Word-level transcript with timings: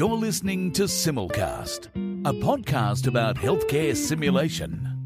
You're 0.00 0.16
listening 0.16 0.72
to 0.72 0.84
Simulcast, 0.84 1.88
a 2.24 2.32
podcast 2.32 3.06
about 3.06 3.36
healthcare 3.36 3.94
simulation. 3.94 4.99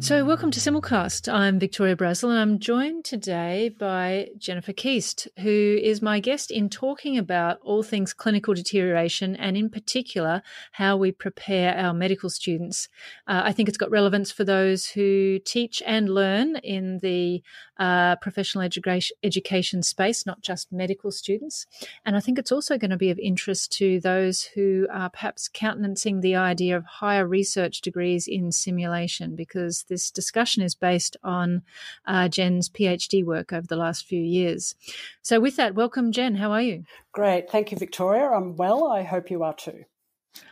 So, 0.00 0.24
welcome 0.24 0.52
to 0.52 0.60
Simulcast. 0.60 1.30
I'm 1.30 1.58
Victoria 1.58 1.96
Brazil, 1.96 2.30
and 2.30 2.38
I'm 2.38 2.60
joined 2.60 3.04
today 3.04 3.68
by 3.68 4.28
Jennifer 4.38 4.72
Keast, 4.72 5.26
who 5.40 5.76
is 5.82 6.00
my 6.00 6.20
guest 6.20 6.52
in 6.52 6.70
talking 6.70 7.18
about 7.18 7.58
all 7.62 7.82
things 7.82 8.12
clinical 8.12 8.54
deterioration 8.54 9.34
and, 9.34 9.56
in 9.56 9.68
particular, 9.68 10.42
how 10.70 10.96
we 10.96 11.10
prepare 11.10 11.76
our 11.76 11.92
medical 11.92 12.30
students. 12.30 12.88
Uh, 13.26 13.42
I 13.44 13.52
think 13.52 13.68
it's 13.68 13.76
got 13.76 13.90
relevance 13.90 14.30
for 14.30 14.44
those 14.44 14.86
who 14.86 15.40
teach 15.40 15.82
and 15.84 16.08
learn 16.08 16.56
in 16.56 17.00
the 17.02 17.42
uh, 17.78 18.16
professional 18.16 18.62
education, 18.62 19.16
education 19.24 19.82
space, 19.82 20.24
not 20.24 20.42
just 20.42 20.72
medical 20.72 21.10
students. 21.10 21.66
And 22.04 22.16
I 22.16 22.20
think 22.20 22.38
it's 22.38 22.52
also 22.52 22.78
going 22.78 22.90
to 22.92 22.96
be 22.96 23.10
of 23.10 23.18
interest 23.18 23.72
to 23.78 23.98
those 24.00 24.42
who 24.54 24.86
are 24.92 25.10
perhaps 25.10 25.48
countenancing 25.52 26.20
the 26.20 26.36
idea 26.36 26.76
of 26.76 26.84
higher 26.84 27.26
research 27.26 27.80
degrees 27.80 28.28
in 28.28 28.52
simulation, 28.52 29.34
because 29.34 29.84
this 29.88 30.10
discussion 30.10 30.62
is 30.62 30.74
based 30.74 31.16
on 31.22 31.62
uh, 32.06 32.28
Jen's 32.28 32.68
PhD 32.68 33.24
work 33.24 33.52
over 33.52 33.66
the 33.66 33.76
last 33.76 34.06
few 34.06 34.20
years. 34.20 34.74
So, 35.22 35.40
with 35.40 35.56
that, 35.56 35.74
welcome, 35.74 36.12
Jen. 36.12 36.36
How 36.36 36.52
are 36.52 36.62
you? 36.62 36.84
Great. 37.12 37.50
Thank 37.50 37.72
you, 37.72 37.78
Victoria. 37.78 38.30
I'm 38.30 38.56
well. 38.56 38.86
I 38.86 39.02
hope 39.02 39.30
you 39.30 39.42
are 39.42 39.54
too. 39.54 39.84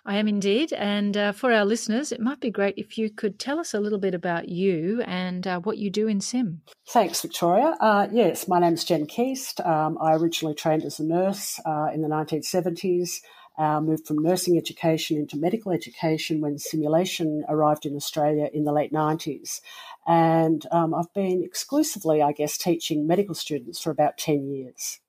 I 0.05 0.17
am 0.17 0.29
indeed. 0.29 0.73
And 0.73 1.17
uh, 1.17 1.33
for 1.33 1.53
our 1.53 1.65
listeners, 1.65 2.13
it 2.13 2.21
might 2.21 2.41
be 2.41 2.51
great 2.51 2.75
if 2.77 2.99
you 2.99 3.11
could 3.11 3.39
tell 3.39 3.59
us 3.59 3.75
a 3.75 3.81
little 3.81 3.99
bit 3.99 4.15
about 4.15 4.49
you 4.49 5.03
and 5.03 5.47
uh, 5.47 5.61
what 5.61 5.79
you 5.79 5.91
do 5.91 6.09
in 6.09 6.21
SIM. 6.21 6.63
Thanks, 6.89 7.21
Victoria. 7.23 7.77
Uh, 7.81 8.09
yes, 8.13 8.49
my 8.49 8.59
name's 8.59 8.85
Jen 8.85 9.07
Keast. 9.07 9.61
Um, 9.61 9.99
I 10.01 10.15
originally 10.15 10.55
trained 10.55 10.85
as 10.85 11.01
a 11.01 11.05
nurse 11.05 11.61
uh, 11.65 11.89
in 11.93 12.03
the 12.03 12.09
1970s. 12.09 13.21
Uh, 13.59 13.81
moved 13.81 14.07
from 14.07 14.19
nursing 14.19 14.59
education 14.59 15.17
into 15.17 15.37
medical 15.37 15.73
education 15.73 16.41
when 16.41 16.59
simulation 16.59 17.45
arrived 17.49 17.87
in 17.87 17.97
Australia 17.97 18.51
in 18.53 18.65
the 18.65 18.73
late 18.73 18.93
90s. 18.93 19.61
And 20.07 20.67
um, 20.71 20.95
I've 20.95 21.13
been 21.15 21.43
exclusively, 21.43 22.21
I 22.21 22.33
guess, 22.33 22.59
teaching 22.59 23.07
medical 23.07 23.35
students 23.35 23.81
for 23.81 23.91
about 23.91 24.19
10 24.19 24.47
years. 24.47 25.01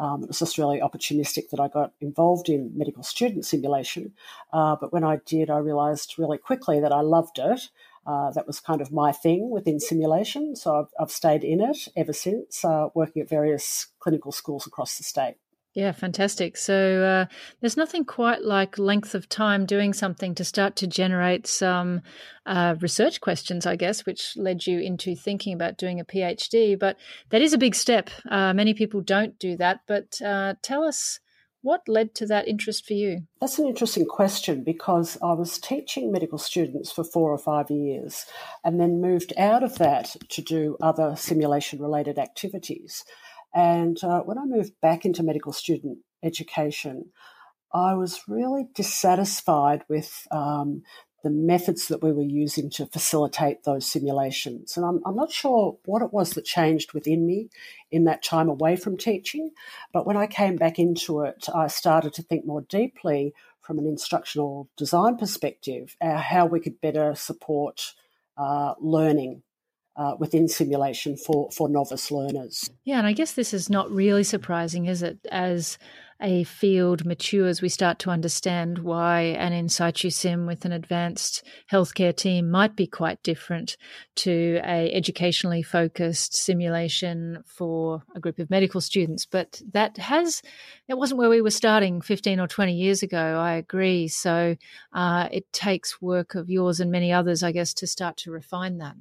Um, 0.00 0.22
it 0.22 0.28
was 0.28 0.38
just 0.38 0.56
really 0.56 0.80
opportunistic 0.80 1.50
that 1.50 1.60
I 1.60 1.68
got 1.68 1.92
involved 2.00 2.48
in 2.48 2.72
medical 2.74 3.02
student 3.02 3.44
simulation. 3.44 4.14
Uh, 4.50 4.76
but 4.80 4.94
when 4.94 5.04
I 5.04 5.18
did, 5.26 5.50
I 5.50 5.58
realised 5.58 6.14
really 6.16 6.38
quickly 6.38 6.80
that 6.80 6.92
I 6.92 7.02
loved 7.02 7.38
it. 7.38 7.68
Uh, 8.06 8.30
that 8.30 8.46
was 8.46 8.60
kind 8.60 8.80
of 8.80 8.90
my 8.90 9.12
thing 9.12 9.50
within 9.50 9.78
simulation. 9.78 10.56
So 10.56 10.80
I've, 10.80 10.88
I've 10.98 11.10
stayed 11.10 11.44
in 11.44 11.60
it 11.60 11.86
ever 11.94 12.14
since, 12.14 12.64
uh, 12.64 12.88
working 12.94 13.20
at 13.20 13.28
various 13.28 13.88
clinical 13.98 14.32
schools 14.32 14.66
across 14.66 14.96
the 14.96 15.04
state. 15.04 15.36
Yeah, 15.74 15.92
fantastic. 15.92 16.56
So 16.56 17.02
uh, 17.02 17.34
there's 17.60 17.76
nothing 17.76 18.04
quite 18.04 18.42
like 18.42 18.76
length 18.76 19.14
of 19.14 19.28
time 19.28 19.66
doing 19.66 19.92
something 19.92 20.34
to 20.34 20.44
start 20.44 20.74
to 20.76 20.88
generate 20.88 21.46
some 21.46 22.00
uh, 22.44 22.74
research 22.80 23.20
questions, 23.20 23.66
I 23.66 23.76
guess, 23.76 24.04
which 24.04 24.36
led 24.36 24.66
you 24.66 24.80
into 24.80 25.14
thinking 25.14 25.54
about 25.54 25.78
doing 25.78 26.00
a 26.00 26.04
PhD. 26.04 26.76
But 26.76 26.96
that 27.30 27.40
is 27.40 27.52
a 27.52 27.58
big 27.58 27.76
step. 27.76 28.10
Uh, 28.28 28.52
many 28.52 28.74
people 28.74 29.00
don't 29.00 29.38
do 29.38 29.56
that. 29.58 29.82
But 29.86 30.20
uh, 30.20 30.54
tell 30.60 30.82
us 30.82 31.20
what 31.62 31.88
led 31.88 32.14
to 32.16 32.26
that 32.26 32.48
interest 32.48 32.86
for 32.86 32.94
you? 32.94 33.26
That's 33.40 33.58
an 33.58 33.66
interesting 33.66 34.06
question 34.06 34.64
because 34.64 35.18
I 35.22 35.34
was 35.34 35.58
teaching 35.58 36.10
medical 36.10 36.38
students 36.38 36.90
for 36.90 37.04
four 37.04 37.30
or 37.30 37.38
five 37.38 37.70
years 37.70 38.24
and 38.64 38.80
then 38.80 39.00
moved 39.00 39.34
out 39.38 39.62
of 39.62 39.78
that 39.78 40.16
to 40.30 40.42
do 40.42 40.76
other 40.82 41.14
simulation 41.16 41.80
related 41.80 42.18
activities. 42.18 43.04
And 43.54 44.02
uh, 44.02 44.20
when 44.20 44.38
I 44.38 44.44
moved 44.44 44.80
back 44.80 45.04
into 45.04 45.22
medical 45.22 45.52
student 45.52 45.98
education, 46.22 47.10
I 47.72 47.94
was 47.94 48.22
really 48.28 48.66
dissatisfied 48.74 49.84
with 49.88 50.26
um, 50.30 50.82
the 51.22 51.30
methods 51.30 51.88
that 51.88 52.02
we 52.02 52.12
were 52.12 52.22
using 52.22 52.70
to 52.70 52.86
facilitate 52.86 53.64
those 53.64 53.86
simulations. 53.86 54.76
And 54.76 54.86
I'm, 54.86 55.00
I'm, 55.04 55.16
not 55.16 55.30
sure 55.30 55.78
what 55.84 56.02
it 56.02 56.12
was 56.12 56.30
that 56.30 56.44
changed 56.44 56.92
within 56.92 57.26
me 57.26 57.50
in 57.90 58.04
that 58.04 58.22
time 58.22 58.48
away 58.48 58.76
from 58.76 58.96
teaching. 58.96 59.50
But 59.92 60.06
when 60.06 60.16
I 60.16 60.26
came 60.26 60.56
back 60.56 60.78
into 60.78 61.20
it, 61.20 61.46
I 61.54 61.66
started 61.66 62.14
to 62.14 62.22
think 62.22 62.46
more 62.46 62.62
deeply 62.62 63.34
from 63.60 63.78
an 63.78 63.86
instructional 63.86 64.68
design 64.76 65.16
perspective 65.16 65.94
uh, 66.00 66.16
how 66.16 66.46
we 66.46 66.60
could 66.60 66.80
better 66.80 67.14
support 67.14 67.94
uh, 68.36 68.74
learning 68.80 69.42
uh, 69.96 70.14
within 70.18 70.48
simulation 70.48 71.16
for, 71.16 71.50
for 71.50 71.68
novice 71.68 72.10
learners. 72.10 72.70
Yeah, 72.84 72.98
and 72.98 73.06
I 73.06 73.12
guess 73.12 73.32
this 73.32 73.52
is 73.52 73.68
not 73.68 73.90
really 73.90 74.24
surprising, 74.24 74.86
is 74.86 75.02
it? 75.02 75.18
As 75.30 75.78
a 76.22 76.44
field 76.44 77.04
matures, 77.04 77.62
we 77.62 77.68
start 77.68 77.98
to 78.00 78.10
understand 78.10 78.78
why 78.78 79.20
an 79.20 79.52
in 79.52 79.68
situ 79.68 80.10
sim 80.10 80.46
with 80.46 80.64
an 80.64 80.72
advanced 80.72 81.42
healthcare 81.72 82.14
team 82.14 82.50
might 82.50 82.76
be 82.76 82.86
quite 82.86 83.22
different 83.22 83.76
to 84.16 84.60
a 84.64 84.92
educationally 84.92 85.62
focused 85.62 86.34
simulation 86.34 87.42
for 87.46 88.02
a 88.14 88.20
group 88.20 88.38
of 88.38 88.50
medical 88.50 88.80
students. 88.80 89.24
But 89.24 89.62
that 89.72 89.96
has 89.96 90.42
it 90.88 90.98
wasn't 90.98 91.18
where 91.18 91.30
we 91.30 91.42
were 91.42 91.50
starting 91.50 92.00
15 92.00 92.38
or 92.38 92.46
20 92.46 92.74
years 92.74 93.02
ago. 93.02 93.38
I 93.38 93.54
agree. 93.54 94.08
So 94.08 94.56
uh, 94.92 95.28
it 95.32 95.50
takes 95.52 96.02
work 96.02 96.34
of 96.34 96.50
yours 96.50 96.80
and 96.80 96.90
many 96.90 97.12
others, 97.12 97.42
I 97.42 97.52
guess, 97.52 97.72
to 97.74 97.86
start 97.86 98.18
to 98.18 98.30
refine 98.30 98.78
that. 98.78 98.96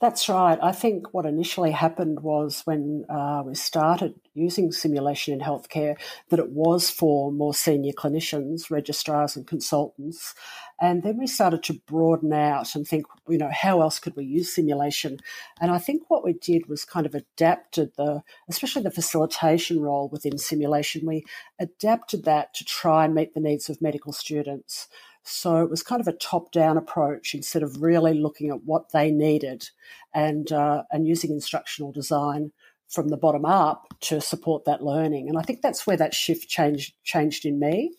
That's 0.00 0.28
right. 0.28 0.58
I 0.60 0.72
think 0.72 1.14
what 1.14 1.26
initially 1.26 1.70
happened 1.70 2.20
was 2.20 2.62
when 2.64 3.04
uh, 3.08 3.42
we 3.46 3.54
started 3.54 4.14
using 4.34 4.72
simulation 4.72 5.34
in 5.34 5.40
healthcare, 5.40 5.96
that 6.30 6.40
it 6.40 6.50
was 6.50 6.90
for 6.90 7.30
more 7.30 7.54
senior 7.54 7.92
clinicians, 7.92 8.70
registrars, 8.70 9.36
and 9.36 9.46
consultants. 9.46 10.34
And 10.80 11.02
then 11.02 11.18
we 11.18 11.26
started 11.26 11.62
to 11.64 11.74
broaden 11.86 12.32
out 12.32 12.74
and 12.74 12.86
think, 12.86 13.06
you 13.28 13.38
know, 13.38 13.50
how 13.52 13.80
else 13.82 14.00
could 14.00 14.16
we 14.16 14.24
use 14.24 14.52
simulation? 14.52 15.18
And 15.60 15.70
I 15.70 15.78
think 15.78 16.02
what 16.08 16.24
we 16.24 16.32
did 16.32 16.68
was 16.68 16.84
kind 16.84 17.06
of 17.06 17.14
adapted 17.14 17.92
the, 17.96 18.22
especially 18.48 18.82
the 18.82 18.90
facilitation 18.90 19.80
role 19.80 20.08
within 20.08 20.38
simulation, 20.38 21.06
we 21.06 21.24
adapted 21.60 22.24
that 22.24 22.54
to 22.54 22.64
try 22.64 23.04
and 23.04 23.14
meet 23.14 23.34
the 23.34 23.40
needs 23.40 23.68
of 23.68 23.80
medical 23.80 24.12
students. 24.12 24.88
So 25.24 25.62
it 25.62 25.70
was 25.70 25.82
kind 25.82 26.00
of 26.00 26.08
a 26.08 26.12
top 26.12 26.52
down 26.52 26.76
approach 26.76 27.34
instead 27.34 27.62
of 27.62 27.80
really 27.80 28.14
looking 28.14 28.50
at 28.50 28.64
what 28.64 28.92
they 28.92 29.10
needed 29.10 29.68
and, 30.14 30.50
uh, 30.50 30.82
and 30.90 31.06
using 31.06 31.30
instructional 31.30 31.92
design 31.92 32.52
from 32.88 33.08
the 33.08 33.16
bottom 33.16 33.44
up 33.44 33.94
to 34.00 34.20
support 34.20 34.64
that 34.64 34.82
learning. 34.82 35.28
And 35.28 35.38
I 35.38 35.42
think 35.42 35.62
that's 35.62 35.86
where 35.86 35.96
that 35.96 36.14
shift 36.14 36.48
changed, 36.48 36.94
changed 37.04 37.44
in 37.46 37.58
me. 37.58 37.92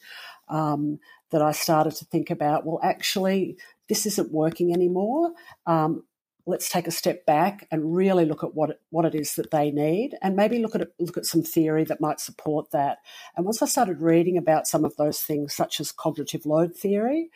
Um, 0.49 0.99
that 1.31 1.41
I 1.41 1.51
started 1.51 1.95
to 1.95 2.05
think 2.05 2.29
about, 2.29 2.63
well, 2.63 2.79
actually, 2.83 3.57
this 3.89 4.05
isn't 4.05 4.31
working 4.31 4.71
anymore. 4.71 5.31
Um, 5.65 6.03
let's 6.45 6.69
take 6.69 6.87
a 6.87 6.91
step 6.91 7.25
back 7.25 7.67
and 7.71 7.95
really 7.95 8.25
look 8.25 8.43
at 8.43 8.53
what 8.53 8.71
it, 8.71 8.81
what 8.89 9.05
it 9.05 9.15
is 9.15 9.35
that 9.35 9.51
they 9.51 9.71
need 9.71 10.15
and 10.21 10.35
maybe 10.35 10.59
look 10.59 10.75
at 10.75 10.81
it, 10.81 10.93
look 10.99 11.17
at 11.17 11.25
some 11.25 11.41
theory 11.41 11.83
that 11.85 12.01
might 12.01 12.19
support 12.19 12.71
that. 12.71 12.97
And 13.35 13.45
once 13.45 13.61
I 13.61 13.65
started 13.65 14.01
reading 14.01 14.37
about 14.37 14.67
some 14.67 14.83
of 14.83 14.95
those 14.97 15.21
things, 15.21 15.55
such 15.55 15.79
as 15.79 15.91
cognitive 15.91 16.45
load 16.45 16.75
theory, 16.75 17.29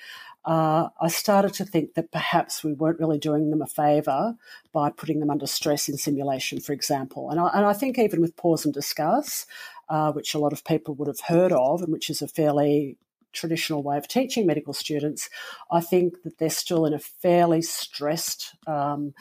uh, 0.43 0.89
I 1.01 1.07
started 1.09 1.53
to 1.55 1.65
think 1.65 1.93
that 1.95 2.11
perhaps 2.11 2.63
we 2.63 2.73
weren't 2.73 2.99
really 2.99 3.17
doing 3.17 3.49
them 3.49 3.61
a 3.61 3.67
favour 3.67 4.35
by 4.71 4.89
putting 4.89 5.19
them 5.19 5.29
under 5.29 5.47
stress 5.47 5.89
in 5.89 5.97
simulation, 5.97 6.59
for 6.59 6.73
example. 6.73 7.29
And 7.29 7.39
I, 7.39 7.49
and 7.53 7.65
I 7.65 7.73
think 7.73 7.97
even 7.99 8.21
with 8.21 8.37
pause 8.37 8.63
and 8.63 8.73
discuss, 8.73 9.45
uh, 9.89 10.11
which 10.11 10.33
a 10.33 10.39
lot 10.39 10.53
of 10.53 10.63
people 10.63 10.95
would 10.95 11.07
have 11.07 11.19
heard 11.19 11.51
of, 11.51 11.81
and 11.81 11.91
which 11.91 12.09
is 12.09 12.21
a 12.21 12.27
fairly 12.27 12.97
traditional 13.37 13.83
way 13.83 13.97
of 13.97 14.07
teaching 14.07 14.45
medical 14.45 14.73
students, 14.73 15.29
I 15.71 15.81
think 15.81 16.23
that 16.23 16.37
they're 16.37 16.49
still 16.49 16.85
in 16.85 16.93
a 16.93 16.99
fairly 16.99 17.61
stressed 17.61 18.55
um, 18.65 19.13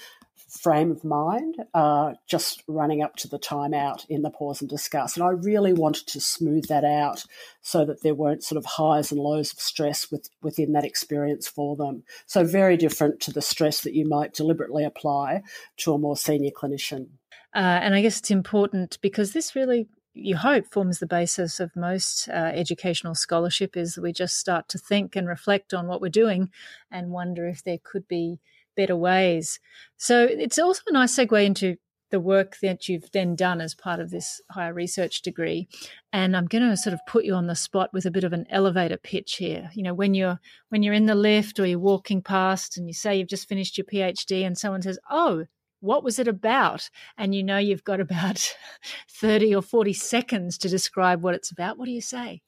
frame 0.49 0.91
of 0.91 1.04
mind, 1.04 1.56
uh, 1.75 2.15
just 2.27 2.62
running 2.66 3.03
up 3.03 3.16
to 3.16 3.28
the 3.28 3.38
timeout 3.38 4.06
in 4.09 4.22
the 4.22 4.31
pause 4.31 4.60
and 4.60 4.71
discuss. 4.71 5.16
And 5.16 5.25
I 5.25 5.31
really 5.31 5.72
wanted 5.72 6.06
to 6.09 6.21
smooth 6.21 6.66
that 6.69 6.84
out 6.84 7.25
so 7.62 7.84
that 7.84 8.03
there 8.03 8.15
weren't 8.15 8.44
sort 8.44 8.59
of 8.59 8.65
highs 8.65 9.10
and 9.10 9.21
lows 9.21 9.53
of 9.53 9.60
stress 9.60 10.10
with, 10.10 10.28
within 10.42 10.72
that 10.72 10.84
experience 10.84 11.47
for 11.48 11.77
them. 11.77 12.04
So, 12.27 12.45
very 12.45 12.77
different 12.77 13.21
to 13.21 13.33
the 13.33 13.42
stress 13.42 13.83
that 13.83 13.95
you 13.95 14.09
might 14.09 14.34
deliberately 14.34 14.84
apply 14.84 15.42
to 15.78 15.92
a 15.92 15.98
more 15.98 16.16
senior 16.16 16.51
clinician. 16.51 17.09
Uh, 17.54 17.80
and 17.83 17.95
I 17.95 18.03
guess 18.03 18.19
it's 18.19 18.30
important 18.30 18.98
because 19.01 19.33
this 19.33 19.57
really 19.57 19.89
you 20.16 20.36
hope 20.36 20.66
forms 20.72 20.98
the 20.98 21.07
basis 21.07 21.60
of 21.60 21.77
most 21.77 22.28
uh, 22.28 22.51
educational 22.54 23.15
scholarship 23.15 23.77
is 23.77 23.95
that 23.95 24.03
we 24.03 24.13
just 24.13 24.39
start 24.39 24.68
to 24.71 24.78
think 24.78 25.15
and 25.15 25.28
reflect 25.28 25.74
on 25.74 25.86
what 25.86 26.01
we're 26.01 26.09
doing 26.09 26.51
and 26.91 27.10
wonder 27.10 27.47
if 27.47 27.63
there 27.63 27.78
could 27.83 28.09
be 28.09 28.41
better 28.77 28.97
ways. 28.97 29.60
So 29.97 30.24
it's 30.24 30.59
also 30.59 30.83
a 30.89 30.92
nice 30.92 31.16
segue 31.16 31.45
into 31.45 31.77
the 32.10 32.21
work 32.21 32.57
that 32.63 32.89
you've 32.89 33.10
then 33.13 33.34
done 33.34 33.60
as 33.60 33.74
part 33.74 34.01
of 34.01 34.10
this 34.10 34.41
higher 34.51 34.72
research 34.72 35.22
degree. 35.22 35.68
And 36.13 36.36
I'm 36.36 36.47
going 36.47 36.69
to 36.69 36.77
sort 36.77 36.95
of 36.95 37.01
put 37.07 37.24
you 37.24 37.34
on 37.34 37.47
the 37.47 37.57
spot 37.57 37.91
with 37.92 38.07
a 38.07 38.10
bit 38.10 38.24
of 38.24 38.33
an 38.33 38.47
elevator 38.48 38.97
pitch 38.97 39.36
here. 39.36 39.71
You 39.74 39.83
know, 39.83 39.95
when 39.95 40.15
you're 40.15 40.41
when 40.69 40.83
you're 40.83 40.95
in 40.95 41.07
the 41.07 41.15
lift 41.15 41.59
or 41.59 41.66
you're 41.66 41.78
walking 41.78 42.22
past 42.22 42.78
and 42.78 42.86
you 42.86 42.95
say 42.95 43.16
you've 43.16 43.28
just 43.28 43.48
finished 43.48 43.77
your 43.77 43.86
PhD 43.86 44.47
and 44.47 44.57
someone 44.57 44.83
says, 44.83 44.98
"Oh, 45.10 45.47
what 45.81 46.03
was 46.03 46.19
it 46.19 46.28
about? 46.28 46.91
And 47.17 47.34
you 47.34 47.43
know 47.43 47.59
you've 47.59 47.84
got 47.84 48.01
about 48.01 48.57
30 49.11 49.55
or 49.55 49.63
40 49.63 49.93
seconds 49.93 50.59
to 50.59 50.69
describe 50.69 51.23
what 51.23 51.34
it's 51.34 51.51
about. 51.51 51.78
What 51.78 51.87
do 51.87 51.93
you 51.93 52.01
say? 52.01 52.43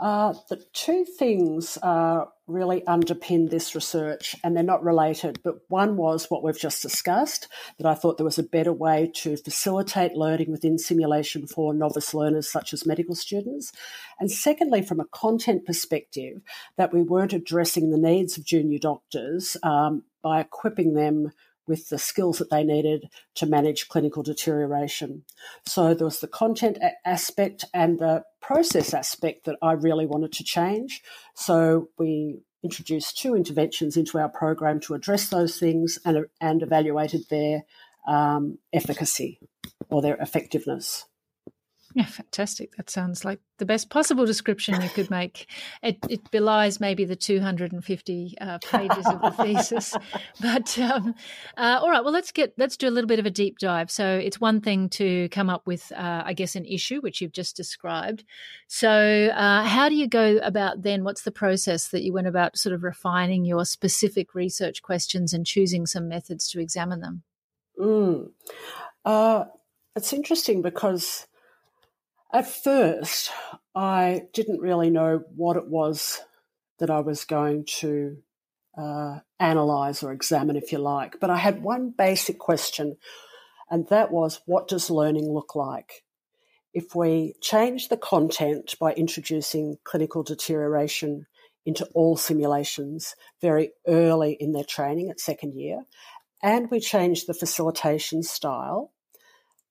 Uh, 0.00 0.34
the 0.48 0.62
two 0.72 1.04
things 1.04 1.78
uh, 1.82 2.24
really 2.46 2.80
underpin 2.82 3.50
this 3.50 3.74
research, 3.74 4.34
and 4.42 4.56
they're 4.56 4.62
not 4.62 4.84
related, 4.84 5.40
but 5.42 5.56
one 5.68 5.96
was 5.96 6.30
what 6.30 6.42
we've 6.42 6.58
just 6.58 6.82
discussed 6.82 7.48
that 7.78 7.86
I 7.86 7.94
thought 7.94 8.18
there 8.18 8.24
was 8.24 8.38
a 8.38 8.44
better 8.44 8.72
way 8.72 9.10
to 9.16 9.36
facilitate 9.36 10.14
learning 10.14 10.50
within 10.50 10.78
simulation 10.78 11.46
for 11.46 11.72
novice 11.72 12.12
learners 12.12 12.50
such 12.50 12.72
as 12.72 12.86
medical 12.86 13.14
students. 13.14 13.72
And 14.18 14.30
secondly, 14.30 14.82
from 14.82 15.00
a 15.00 15.06
content 15.06 15.64
perspective, 15.64 16.42
that 16.76 16.92
we 16.92 17.02
weren't 17.02 17.32
addressing 17.32 17.90
the 17.90 17.98
needs 17.98 18.36
of 18.36 18.44
junior 18.44 18.78
doctors 18.78 19.56
um, 19.62 20.02
by 20.22 20.40
equipping 20.40 20.94
them 20.94 21.32
with 21.66 21.88
the 21.88 21.98
skills 21.98 22.38
that 22.38 22.50
they 22.50 22.64
needed 22.64 23.08
to 23.36 23.46
manage 23.46 23.88
clinical 23.88 24.22
deterioration. 24.22 25.24
So 25.66 25.94
there 25.94 26.06
was 26.06 26.20
the 26.20 26.28
content 26.28 26.78
aspect 27.04 27.64
and 27.72 27.98
the 27.98 28.24
process 28.40 28.92
aspect 28.94 29.44
that 29.44 29.56
I 29.62 29.72
really 29.72 30.06
wanted 30.06 30.32
to 30.32 30.44
change. 30.44 31.02
So 31.34 31.88
we 31.98 32.40
introduced 32.62 33.18
two 33.18 33.34
interventions 33.34 33.96
into 33.96 34.18
our 34.18 34.28
program 34.28 34.80
to 34.80 34.94
address 34.94 35.28
those 35.28 35.58
things 35.58 35.98
and, 36.04 36.26
and 36.40 36.62
evaluated 36.62 37.22
their 37.30 37.62
um, 38.06 38.58
efficacy 38.72 39.38
or 39.88 40.02
their 40.02 40.16
effectiveness. 40.16 41.06
Yeah, 41.94 42.06
fantastic. 42.06 42.76
That 42.76 42.88
sounds 42.88 43.24
like 43.24 43.40
the 43.58 43.66
best 43.66 43.90
possible 43.90 44.24
description 44.24 44.80
you 44.80 44.88
could 44.90 45.10
make. 45.10 45.48
It, 45.82 45.98
it 46.08 46.30
belies 46.30 46.78
maybe 46.78 47.04
the 47.04 47.16
250 47.16 48.34
uh, 48.40 48.58
pages 48.58 49.06
of 49.06 49.20
the 49.20 49.30
thesis, 49.32 49.96
but 50.40 50.78
um, 50.78 51.16
uh, 51.56 51.80
all 51.82 51.90
right. 51.90 52.04
Well, 52.04 52.12
let's 52.12 52.30
get 52.30 52.54
let's 52.56 52.76
do 52.76 52.88
a 52.88 52.90
little 52.90 53.08
bit 53.08 53.18
of 53.18 53.26
a 53.26 53.30
deep 53.30 53.58
dive. 53.58 53.90
So 53.90 54.06
it's 54.06 54.40
one 54.40 54.60
thing 54.60 54.88
to 54.90 55.28
come 55.30 55.50
up 55.50 55.66
with, 55.66 55.90
uh, 55.90 56.22
I 56.24 56.32
guess, 56.32 56.54
an 56.54 56.64
issue 56.64 57.00
which 57.00 57.20
you've 57.20 57.32
just 57.32 57.56
described. 57.56 58.24
So 58.68 59.30
uh, 59.34 59.64
how 59.64 59.88
do 59.88 59.96
you 59.96 60.06
go 60.06 60.38
about 60.44 60.82
then? 60.82 61.02
What's 61.02 61.22
the 61.22 61.32
process 61.32 61.88
that 61.88 62.04
you 62.04 62.12
went 62.12 62.28
about 62.28 62.56
sort 62.56 62.72
of 62.72 62.84
refining 62.84 63.44
your 63.44 63.64
specific 63.64 64.34
research 64.34 64.80
questions 64.80 65.32
and 65.32 65.44
choosing 65.44 65.86
some 65.86 66.08
methods 66.08 66.48
to 66.50 66.60
examine 66.60 67.00
them? 67.00 67.24
Mm. 67.76 68.30
Uh, 69.04 69.44
it's 69.96 70.12
interesting 70.12 70.62
because 70.62 71.26
at 72.32 72.48
first, 72.48 73.30
I 73.74 74.22
didn't 74.32 74.60
really 74.60 74.90
know 74.90 75.22
what 75.34 75.56
it 75.56 75.66
was 75.66 76.20
that 76.78 76.90
I 76.90 77.00
was 77.00 77.24
going 77.24 77.64
to 77.78 78.18
uh, 78.76 79.18
analyze 79.38 80.02
or 80.02 80.12
examine, 80.12 80.56
if 80.56 80.72
you 80.72 80.78
like. 80.78 81.20
But 81.20 81.30
I 81.30 81.36
had 81.36 81.62
one 81.62 81.90
basic 81.96 82.38
question, 82.38 82.96
and 83.70 83.86
that 83.88 84.10
was 84.10 84.40
what 84.46 84.68
does 84.68 84.90
learning 84.90 85.30
look 85.32 85.54
like? 85.54 86.04
If 86.72 86.94
we 86.94 87.34
change 87.40 87.88
the 87.88 87.96
content 87.96 88.76
by 88.80 88.92
introducing 88.92 89.78
clinical 89.84 90.22
deterioration 90.22 91.26
into 91.66 91.84
all 91.94 92.16
simulations 92.16 93.16
very 93.40 93.72
early 93.86 94.32
in 94.32 94.52
their 94.52 94.64
training 94.64 95.10
at 95.10 95.20
second 95.20 95.54
year, 95.54 95.84
and 96.42 96.70
we 96.70 96.80
change 96.80 97.26
the 97.26 97.34
facilitation 97.34 98.22
style, 98.22 98.92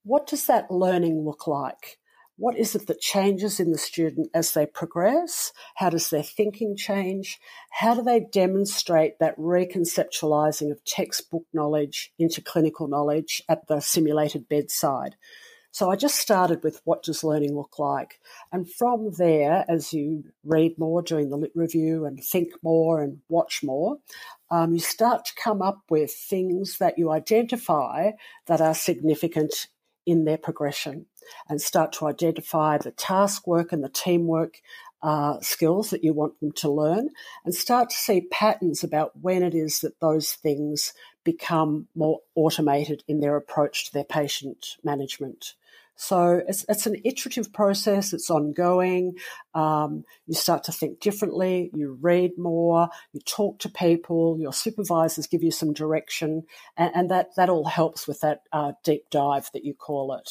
what 0.04 0.28
does 0.28 0.46
that 0.48 0.70
learning 0.70 1.26
look 1.26 1.48
like? 1.48 1.99
What 2.40 2.58
is 2.58 2.74
it 2.74 2.88
that 2.88 3.02
changes 3.02 3.60
in 3.60 3.72
the 3.72 3.78
student 3.78 4.30
as 4.34 4.54
they 4.54 4.66
progress? 4.66 5.52
How 5.76 5.90
does 5.90 6.10
their 6.10 6.24
thinking 6.24 6.78
change? 6.78 7.38
How 7.70 7.94
do 7.94 8.02
they 8.02 8.22
demonstrate 8.22 9.20
that 9.20 9.38
reconceptualizing 9.38 10.72
of 10.72 10.86
textbook 10.86 11.44
knowledge 11.52 12.14
into 12.18 12.40
clinical 12.40 12.88
knowledge 12.88 13.44
at 13.50 13.68
the 13.68 13.82
simulated 13.82 14.48
bedside? 14.48 15.18
So 15.72 15.92
I 15.92 15.98
just 15.98 16.16
started 16.16 16.64
with 16.64 16.80
what 16.86 17.04
does 17.04 17.26
learning 17.26 17.58
look 17.58 17.78
like? 17.78 18.22
And 18.54 18.72
from 18.72 19.12
there, 19.18 19.66
as 19.68 19.92
you 19.92 20.24
read 20.46 20.80
more 20.80 21.02
during 21.02 21.30
the 21.30 21.36
lit 21.36 21.52
review 21.54 22.06
and 22.06 22.24
think 22.24 22.54
more 22.64 23.02
and 23.02 23.20
watch 23.28 23.64
more, 23.64 23.98
um, 24.50 24.72
you 24.72 24.80
start 24.80 25.26
to 25.26 25.36
come 25.36 25.62
up 25.62 25.82
with 25.90 26.14
things 26.14 26.78
that 26.78 26.98
you 26.98 27.12
identify 27.12 28.12
that 28.48 28.62
are 28.62 28.74
significant 28.74 29.68
in 30.06 30.24
their 30.24 30.38
progression 30.38 31.06
and 31.48 31.62
start 31.62 31.92
to 31.94 32.08
identify 32.08 32.78
the 32.78 32.92
task 32.92 33.48
work 33.48 33.72
and 33.72 33.84
the 33.84 33.90
teamwork 33.90 34.62
uh, 35.02 35.40
skills 35.42 35.92
that 35.92 36.04
you 36.04 36.14
want 36.14 36.40
them 36.40 36.52
to 36.52 36.70
learn 36.70 37.10
and 37.46 37.56
start 37.56 37.90
to 37.90 37.96
see 37.96 38.28
patterns 38.32 38.84
about 38.84 39.12
when 39.22 39.44
it 39.44 39.56
is 39.56 39.80
that 39.80 40.00
those 40.02 40.34
things 40.34 40.94
become 41.24 41.88
more 41.96 42.20
automated 42.36 43.04
in 43.08 43.20
their 43.20 43.38
approach 43.38 43.86
to 43.86 43.94
their 43.94 44.04
patient 44.04 44.78
management. 44.84 45.54
So 46.02 46.42
it's, 46.48 46.66
it's 46.70 46.86
an 46.86 47.02
iterative 47.04 47.52
process. 47.52 48.14
It's 48.14 48.30
ongoing. 48.30 49.16
Um, 49.54 50.06
you 50.28 50.34
start 50.34 50.64
to 50.64 50.72
think 50.72 51.02
differently. 51.02 51.72
You 51.74 51.98
read 52.00 52.38
more. 52.38 52.88
You 53.12 53.20
talk 53.20 53.60
to 53.60 53.70
people. 53.70 54.38
Your 54.40 54.54
supervisors 54.54 55.28
give 55.28 55.44
you 55.44 55.52
some 55.52 55.74
direction, 55.74 56.44
and, 56.78 56.92
and 56.96 57.12
that 57.12 57.36
that 57.36 57.50
all 57.50 57.66
helps 57.66 58.08
with 58.08 58.22
that 58.22 58.44
uh, 58.54 58.72
deep 58.82 59.10
dive 59.12 59.50
that 59.52 59.66
you 59.66 59.74
call 59.74 60.14
it. 60.14 60.30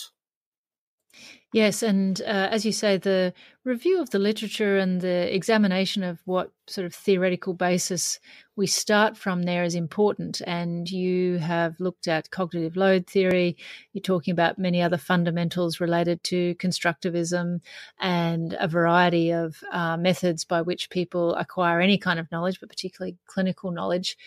Yes, 1.54 1.82
and 1.82 2.20
uh, 2.20 2.48
as 2.50 2.66
you 2.66 2.72
say, 2.72 2.98
the 2.98 3.32
review 3.64 4.02
of 4.02 4.10
the 4.10 4.18
literature 4.18 4.76
and 4.76 5.00
the 5.00 5.34
examination 5.34 6.02
of 6.02 6.20
what 6.26 6.52
sort 6.66 6.84
of 6.84 6.94
theoretical 6.94 7.54
basis 7.54 8.20
we 8.54 8.66
start 8.66 9.16
from 9.16 9.44
there 9.44 9.64
is 9.64 9.74
important. 9.74 10.42
And 10.46 10.90
you 10.90 11.38
have 11.38 11.80
looked 11.80 12.06
at 12.06 12.30
cognitive 12.30 12.76
load 12.76 13.06
theory, 13.06 13.56
you're 13.94 14.02
talking 14.02 14.32
about 14.32 14.58
many 14.58 14.82
other 14.82 14.98
fundamentals 14.98 15.80
related 15.80 16.22
to 16.24 16.54
constructivism 16.56 17.60
and 17.98 18.54
a 18.60 18.68
variety 18.68 19.30
of 19.30 19.56
uh, 19.72 19.96
methods 19.96 20.44
by 20.44 20.60
which 20.60 20.90
people 20.90 21.34
acquire 21.36 21.80
any 21.80 21.96
kind 21.96 22.20
of 22.20 22.30
knowledge, 22.30 22.60
but 22.60 22.68
particularly 22.68 23.16
clinical 23.26 23.70
knowledge. 23.70 24.18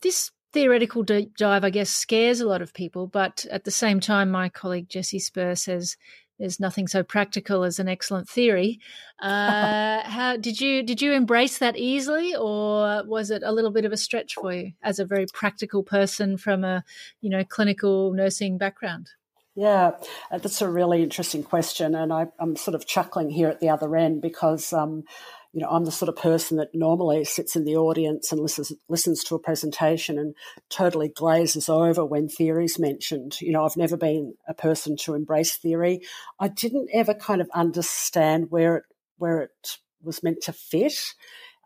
This 0.00 0.30
theoretical 0.52 1.02
deep 1.02 1.36
dive, 1.36 1.64
I 1.64 1.70
guess, 1.70 1.90
scares 1.90 2.40
a 2.40 2.48
lot 2.48 2.62
of 2.62 2.74
people. 2.74 3.06
But 3.06 3.44
at 3.50 3.64
the 3.64 3.70
same 3.70 4.00
time, 4.00 4.30
my 4.30 4.48
colleague 4.48 4.88
Jesse 4.88 5.18
Spurr 5.18 5.54
says 5.54 5.96
there's 6.40 6.58
nothing 6.58 6.88
so 6.88 7.04
practical 7.04 7.62
as 7.62 7.78
an 7.78 7.88
excellent 7.88 8.28
theory. 8.28 8.80
Uh, 9.20 10.00
how 10.08 10.34
did 10.38 10.62
you 10.62 10.82
did 10.82 11.02
you 11.02 11.12
embrace 11.12 11.58
that 11.58 11.76
easily, 11.76 12.34
or 12.34 13.04
was 13.04 13.30
it 13.30 13.42
a 13.44 13.52
little 13.52 13.70
bit 13.70 13.84
of 13.84 13.92
a 13.92 13.96
stretch 13.98 14.32
for 14.32 14.50
you 14.50 14.72
as 14.82 14.98
a 14.98 15.04
very 15.04 15.26
practical 15.34 15.82
person 15.82 16.38
from 16.38 16.64
a 16.64 16.82
you 17.20 17.28
know 17.28 17.44
clinical 17.44 18.14
nursing 18.14 18.56
background? 18.56 19.10
Yeah, 19.54 19.90
uh, 20.30 20.38
that's 20.38 20.62
a 20.62 20.70
really 20.70 21.02
interesting 21.02 21.42
question, 21.42 21.94
and 21.94 22.14
I, 22.14 22.28
am 22.40 22.56
sort 22.56 22.74
of 22.74 22.86
chuckling 22.86 23.28
here 23.28 23.48
at 23.50 23.60
the 23.60 23.68
other 23.68 23.94
end 23.94 24.22
because 24.22 24.72
um, 24.72 25.04
you 25.52 25.60
know, 25.60 25.68
I'm 25.68 25.84
the 25.84 25.90
sort 25.90 26.08
of 26.08 26.16
person 26.16 26.58
that 26.58 26.74
normally 26.74 27.24
sits 27.24 27.56
in 27.56 27.64
the 27.64 27.76
audience 27.76 28.30
and 28.30 28.40
listens 28.40 28.72
listens 28.88 29.24
to 29.24 29.34
a 29.34 29.40
presentation 29.40 30.18
and 30.18 30.34
totally 30.68 31.08
glazes 31.08 31.68
over 31.68 32.04
when 32.04 32.28
theory 32.28 32.66
is 32.66 32.78
mentioned. 32.78 33.40
You 33.40 33.52
know, 33.52 33.64
I've 33.64 33.76
never 33.76 33.96
been 33.96 34.34
a 34.46 34.54
person 34.54 34.96
to 34.98 35.14
embrace 35.14 35.56
theory. 35.56 36.02
I 36.38 36.48
didn't 36.48 36.90
ever 36.92 37.14
kind 37.14 37.40
of 37.40 37.50
understand 37.52 38.50
where 38.50 38.76
it 38.76 38.84
where 39.18 39.40
it 39.42 39.78
was 40.02 40.22
meant 40.22 40.42
to 40.42 40.52
fit. 40.52 41.14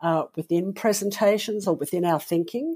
Uh, 0.01 0.25
within 0.35 0.73
presentations 0.73 1.67
or 1.67 1.75
within 1.75 2.03
our 2.03 2.19
thinking. 2.19 2.75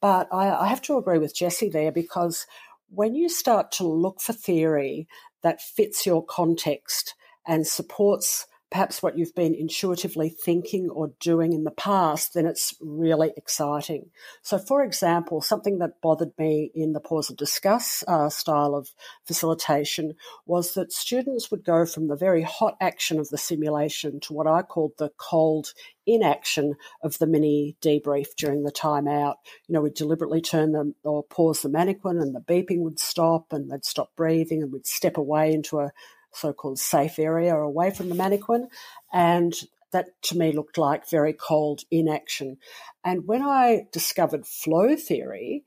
But 0.00 0.28
I, 0.32 0.50
I 0.50 0.66
have 0.66 0.82
to 0.82 0.98
agree 0.98 1.16
with 1.16 1.34
Jesse 1.34 1.70
there 1.70 1.92
because 1.92 2.44
when 2.90 3.14
you 3.14 3.28
start 3.28 3.70
to 3.72 3.86
look 3.86 4.20
for 4.20 4.32
theory 4.32 5.06
that 5.42 5.62
fits 5.62 6.04
your 6.04 6.24
context 6.24 7.14
and 7.46 7.66
supports 7.66 8.46
perhaps 8.70 9.02
what 9.02 9.16
you've 9.16 9.34
been 9.34 9.54
intuitively 9.54 10.28
thinking 10.28 10.90
or 10.90 11.12
doing 11.20 11.52
in 11.52 11.64
the 11.64 11.70
past, 11.70 12.34
then 12.34 12.46
it's 12.46 12.74
really 12.80 13.32
exciting. 13.36 14.10
So, 14.42 14.58
for 14.58 14.82
example, 14.82 15.40
something 15.40 15.78
that 15.78 16.00
bothered 16.02 16.32
me 16.38 16.72
in 16.74 16.92
the 16.92 17.00
pause 17.00 17.28
and 17.28 17.38
discuss 17.38 18.02
uh, 18.08 18.28
style 18.28 18.74
of 18.74 18.90
facilitation 19.24 20.14
was 20.46 20.74
that 20.74 20.92
students 20.92 21.50
would 21.50 21.64
go 21.64 21.86
from 21.86 22.08
the 22.08 22.16
very 22.16 22.42
hot 22.42 22.76
action 22.80 23.20
of 23.20 23.28
the 23.28 23.38
simulation 23.38 24.18
to 24.20 24.32
what 24.32 24.46
I 24.46 24.62
called 24.62 24.92
the 24.98 25.10
cold 25.16 25.72
inaction 26.06 26.74
of 27.02 27.18
the 27.18 27.26
mini 27.26 27.76
debrief 27.80 28.28
during 28.36 28.62
the 28.62 28.72
timeout. 28.72 29.34
You 29.66 29.74
know, 29.74 29.80
we'd 29.80 29.94
deliberately 29.94 30.40
turn 30.40 30.72
them 30.72 30.94
or 31.04 31.22
pause 31.22 31.62
the 31.62 31.68
mannequin 31.68 32.18
and 32.18 32.34
the 32.34 32.40
beeping 32.40 32.80
would 32.80 32.98
stop 32.98 33.52
and 33.52 33.70
they'd 33.70 33.84
stop 33.84 34.10
breathing 34.16 34.62
and 34.62 34.72
we'd 34.72 34.86
step 34.86 35.16
away 35.16 35.52
into 35.52 35.80
a 35.80 35.90
so 36.36 36.52
called 36.52 36.78
safe 36.78 37.18
area 37.18 37.54
away 37.54 37.90
from 37.90 38.08
the 38.08 38.14
mannequin. 38.14 38.68
And 39.12 39.54
that 39.92 40.20
to 40.22 40.36
me 40.36 40.52
looked 40.52 40.78
like 40.78 41.08
very 41.08 41.32
cold 41.32 41.82
inaction. 41.90 42.58
And 43.04 43.26
when 43.26 43.42
I 43.42 43.86
discovered 43.92 44.46
flow 44.46 44.96
theory, 44.96 45.64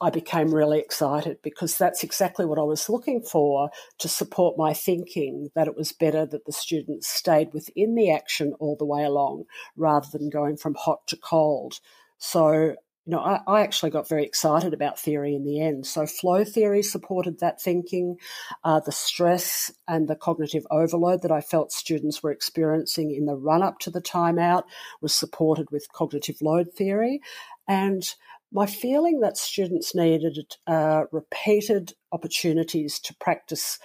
I 0.00 0.10
became 0.10 0.54
really 0.54 0.80
excited 0.80 1.38
because 1.42 1.78
that's 1.78 2.02
exactly 2.02 2.44
what 2.44 2.58
I 2.58 2.62
was 2.62 2.88
looking 2.88 3.22
for 3.22 3.70
to 3.98 4.08
support 4.08 4.58
my 4.58 4.74
thinking 4.74 5.50
that 5.54 5.68
it 5.68 5.76
was 5.76 5.92
better 5.92 6.26
that 6.26 6.46
the 6.46 6.52
students 6.52 7.08
stayed 7.08 7.52
within 7.52 7.94
the 7.94 8.10
action 8.10 8.54
all 8.58 8.76
the 8.76 8.84
way 8.84 9.04
along 9.04 9.44
rather 9.76 10.08
than 10.12 10.30
going 10.30 10.56
from 10.56 10.74
hot 10.74 11.06
to 11.06 11.16
cold. 11.16 11.80
So 12.18 12.74
you 13.06 13.10
know, 13.10 13.20
I, 13.20 13.40
I, 13.46 13.60
actually 13.62 13.90
got 13.90 14.08
very 14.08 14.24
excited 14.24 14.72
about 14.72 14.98
theory 14.98 15.34
in 15.34 15.44
the 15.44 15.60
end. 15.60 15.86
So 15.86 16.06
flow 16.06 16.42
theory 16.42 16.82
supported 16.82 17.40
that 17.40 17.60
thinking. 17.60 18.16
Uh, 18.62 18.80
the 18.80 18.92
stress 18.92 19.70
and 19.86 20.08
the 20.08 20.16
cognitive 20.16 20.66
overload 20.70 21.20
that 21.22 21.30
I 21.30 21.42
felt 21.42 21.70
students 21.70 22.22
were 22.22 22.32
experiencing 22.32 23.14
in 23.14 23.26
the 23.26 23.36
run 23.36 23.62
up 23.62 23.78
to 23.80 23.90
the 23.90 24.00
timeout 24.00 24.62
was 25.02 25.14
supported 25.14 25.70
with 25.70 25.92
cognitive 25.92 26.36
load 26.40 26.72
theory. 26.72 27.20
And 27.68 28.02
my 28.50 28.66
feeling 28.66 29.20
that 29.20 29.36
students 29.36 29.94
needed 29.94 30.38
uh, 30.66 31.04
repeated 31.12 31.92
opportunities 32.12 32.98
to 33.00 33.14
practice 33.16 33.78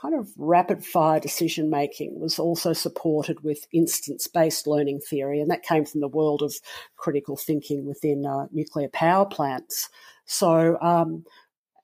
kind 0.00 0.14
of 0.14 0.28
rapid 0.36 0.84
fire 0.84 1.20
decision 1.20 1.70
making 1.70 2.20
was 2.20 2.38
also 2.38 2.72
supported 2.72 3.42
with 3.42 3.66
instance 3.72 4.26
based 4.26 4.66
learning 4.66 5.00
theory, 5.00 5.40
and 5.40 5.50
that 5.50 5.62
came 5.62 5.84
from 5.84 6.00
the 6.00 6.08
world 6.08 6.42
of 6.42 6.54
critical 6.96 7.36
thinking 7.36 7.86
within 7.86 8.24
uh, 8.24 8.46
nuclear 8.52 8.88
power 8.88 9.26
plants. 9.26 9.88
So, 10.24 10.78
um, 10.80 11.24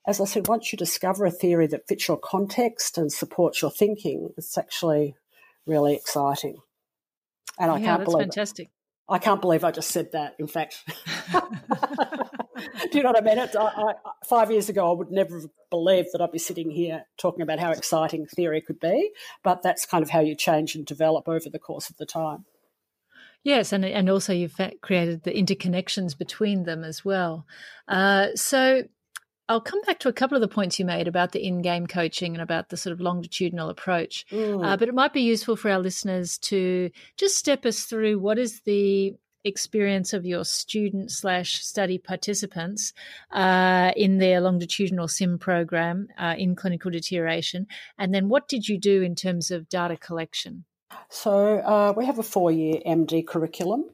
as 0.06 0.21
I 0.21 0.26
said, 0.26 0.49
once 0.49 0.73
you 0.73 0.76
discover 0.76 1.25
a 1.25 1.30
theory 1.30 1.66
that 1.68 1.88
fits 1.88 2.09
your 2.09 2.18
context 2.18 2.99
and 2.99 3.11
supports 3.11 3.62
your 3.62 3.71
thinking, 3.71 4.30
it's 4.37 4.59
actually 4.59 5.16
really 5.66 5.94
exciting. 5.94 6.56
And 7.59 7.71
I 7.71 7.78
yeah, 7.78 7.87
can't 7.87 8.04
believe 8.04 8.25
fantastic. 8.25 8.66
It. 8.66 8.73
I 9.09 9.18
can't 9.18 9.40
believe 9.40 9.64
I 9.64 9.71
just 9.71 9.90
said 9.90 10.12
that. 10.12 10.35
In 10.38 10.47
fact, 10.47 10.83
do 12.90 12.99
you 12.99 13.02
know 13.02 13.11
what 13.11 13.23
I 13.23 13.25
mean? 13.25 13.38
I, 13.38 13.49
I, 13.59 13.94
five 14.25 14.50
years 14.50 14.68
ago, 14.68 14.90
I 14.90 14.94
would 14.94 15.11
never 15.11 15.40
have 15.40 15.50
believed 15.71 16.09
that 16.12 16.21
I'd 16.21 16.33
be 16.33 16.38
sitting 16.38 16.71
here 16.71 17.04
talking 17.18 17.42
about 17.42 17.59
how 17.59 17.71
exciting 17.71 18.26
theory 18.26 18.61
could 18.61 18.80
be. 18.80 19.11
But 19.42 19.62
that's 19.62 19.87
kind 19.87 20.02
of 20.02 20.11
how 20.11 20.21
you 20.21 20.35
change 20.35 20.75
and 20.75 20.85
develop 20.85 21.28
over 21.28 21.49
the 21.50 21.59
course 21.59 21.90
of 21.90 21.97
the 21.97 22.06
time. 22.06 22.44
Yes, 23.42 23.73
and 23.73 23.85
and 23.85 24.09
also 24.09 24.33
you've 24.33 24.59
created 24.80 25.23
the 25.25 25.33
interconnections 25.33 26.16
between 26.16 26.64
them 26.64 26.83
as 26.83 27.04
well. 27.04 27.47
Uh, 27.87 28.28
so 28.35 28.85
I'll 29.49 29.61
come 29.61 29.83
back 29.83 29.99
to 30.00 30.09
a 30.09 30.12
couple 30.12 30.37
of 30.37 30.40
the 30.40 30.49
points 30.49 30.78
you 30.78 30.87
made 30.87 31.06
about 31.06 31.33
the 31.33 31.47
in 31.47 31.61
game 31.61 31.87
coaching 31.87 32.35
and 32.35 32.42
about 32.42 32.71
the 32.71 32.78
sort 32.78 32.94
of 32.94 33.00
longitudinal 33.00 33.68
approach. 33.68 34.25
Mm. 34.30 34.64
Uh, 34.64 34.76
but 34.78 34.88
it 34.88 34.94
might 34.94 35.12
be 35.12 35.21
useful 35.21 35.56
for 35.56 35.71
our 35.71 35.78
listeners 35.78 36.38
to 36.38 36.90
just 37.18 37.37
step 37.37 37.66
us 37.66 37.83
through 37.83 38.18
what 38.18 38.38
is 38.38 38.62
the 38.62 39.14
experience 39.45 40.13
of 40.13 40.27
your 40.27 40.45
student 40.45 41.11
slash 41.11 41.63
study 41.65 41.99
participants 41.99 42.93
uh, 43.31 43.93
in 43.97 44.19
their 44.19 44.41
longitudinal 44.41 45.09
sim 45.09 45.39
program 45.39 46.09
uh, 46.19 46.35
in 46.37 46.57
clinical 46.57 46.91
deterioration? 46.91 47.67
And 47.99 48.15
then 48.15 48.29
what 48.29 48.49
did 48.49 48.69
you 48.69 48.79
do 48.79 49.03
in 49.03 49.15
terms 49.15 49.51
of 49.51 49.69
data 49.69 49.97
collection 49.97 50.65
so 51.09 51.59
uh, 51.59 51.93
we 51.97 52.07
have 52.07 52.19
a 52.19 52.23
four-year 52.23 52.81
MD 52.87 53.27
curriculum, 53.27 53.85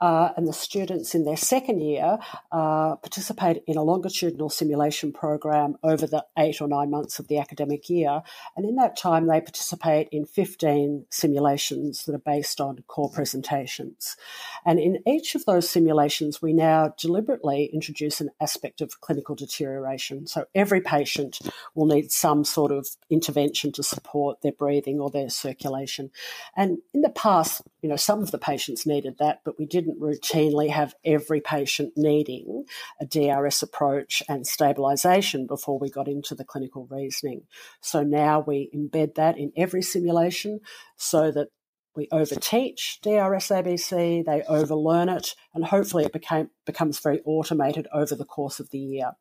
uh, 0.00 0.30
and 0.36 0.48
the 0.48 0.52
students 0.52 1.14
in 1.14 1.24
their 1.24 1.36
second 1.36 1.80
year 1.80 2.18
uh, 2.52 2.96
participate 2.96 3.62
in 3.66 3.76
a 3.76 3.82
longitudinal 3.82 4.48
simulation 4.48 5.12
program 5.12 5.76
over 5.82 6.06
the 6.06 6.24
eight 6.38 6.60
or 6.60 6.68
nine 6.68 6.90
months 6.90 7.18
of 7.18 7.28
the 7.28 7.38
academic 7.38 7.88
year. 7.90 8.22
And 8.56 8.64
in 8.64 8.76
that 8.76 8.96
time, 8.96 9.26
they 9.26 9.40
participate 9.40 10.08
in 10.10 10.24
15 10.24 11.06
simulations 11.10 12.04
that 12.04 12.14
are 12.14 12.18
based 12.18 12.60
on 12.60 12.82
core 12.86 13.10
presentations. 13.10 14.16
And 14.64 14.78
in 14.78 15.02
each 15.06 15.34
of 15.34 15.44
those 15.44 15.68
simulations, 15.68 16.40
we 16.40 16.52
now 16.52 16.94
deliberately 16.98 17.66
introduce 17.72 18.20
an 18.20 18.30
aspect 18.40 18.80
of 18.80 19.00
clinical 19.00 19.34
deterioration. 19.34 20.26
So 20.26 20.46
every 20.54 20.80
patient 20.80 21.38
will 21.74 21.86
need 21.86 22.10
some 22.10 22.44
sort 22.44 22.72
of 22.72 22.88
intervention 23.10 23.72
to 23.72 23.82
support 23.82 24.42
their 24.42 24.52
breathing 24.52 25.00
or 25.00 25.10
their 25.10 25.30
circulation. 25.30 26.10
And 26.56 26.78
in 26.92 27.02
the 27.02 27.10
past, 27.10 27.62
you 27.82 27.88
know, 27.88 27.96
some 27.96 28.22
of 28.22 28.30
the 28.30 28.38
patients 28.38 28.86
needed 28.86 29.16
that, 29.18 29.40
but 29.44 29.58
we 29.58 29.66
didn't 29.66 30.00
routinely 30.00 30.70
have 30.70 30.94
every 31.04 31.40
patient 31.40 31.92
needing 31.96 32.64
a 33.00 33.06
DRS 33.06 33.62
approach 33.62 34.22
and 34.28 34.46
stabilization 34.46 35.46
before 35.46 35.78
we 35.78 35.90
got 35.90 36.08
into 36.08 36.34
the 36.34 36.44
clinical 36.44 36.86
reasoning. 36.90 37.42
So 37.80 38.02
now 38.02 38.40
we 38.40 38.70
embed 38.74 39.14
that 39.14 39.38
in 39.38 39.52
every 39.56 39.82
simulation 39.82 40.60
so 40.96 41.30
that 41.32 41.48
we 41.96 42.06
overteach 42.08 43.00
DRS 43.02 43.48
ABC, 43.48 44.24
they 44.24 44.42
overlearn 44.48 45.08
it, 45.08 45.34
and 45.54 45.64
hopefully 45.64 46.04
it 46.04 46.12
became, 46.12 46.50
becomes 46.64 47.00
very 47.00 47.20
automated 47.24 47.88
over 47.92 48.14
the 48.14 48.24
course 48.24 48.60
of 48.60 48.70
the 48.70 48.78
year. 48.78 49.12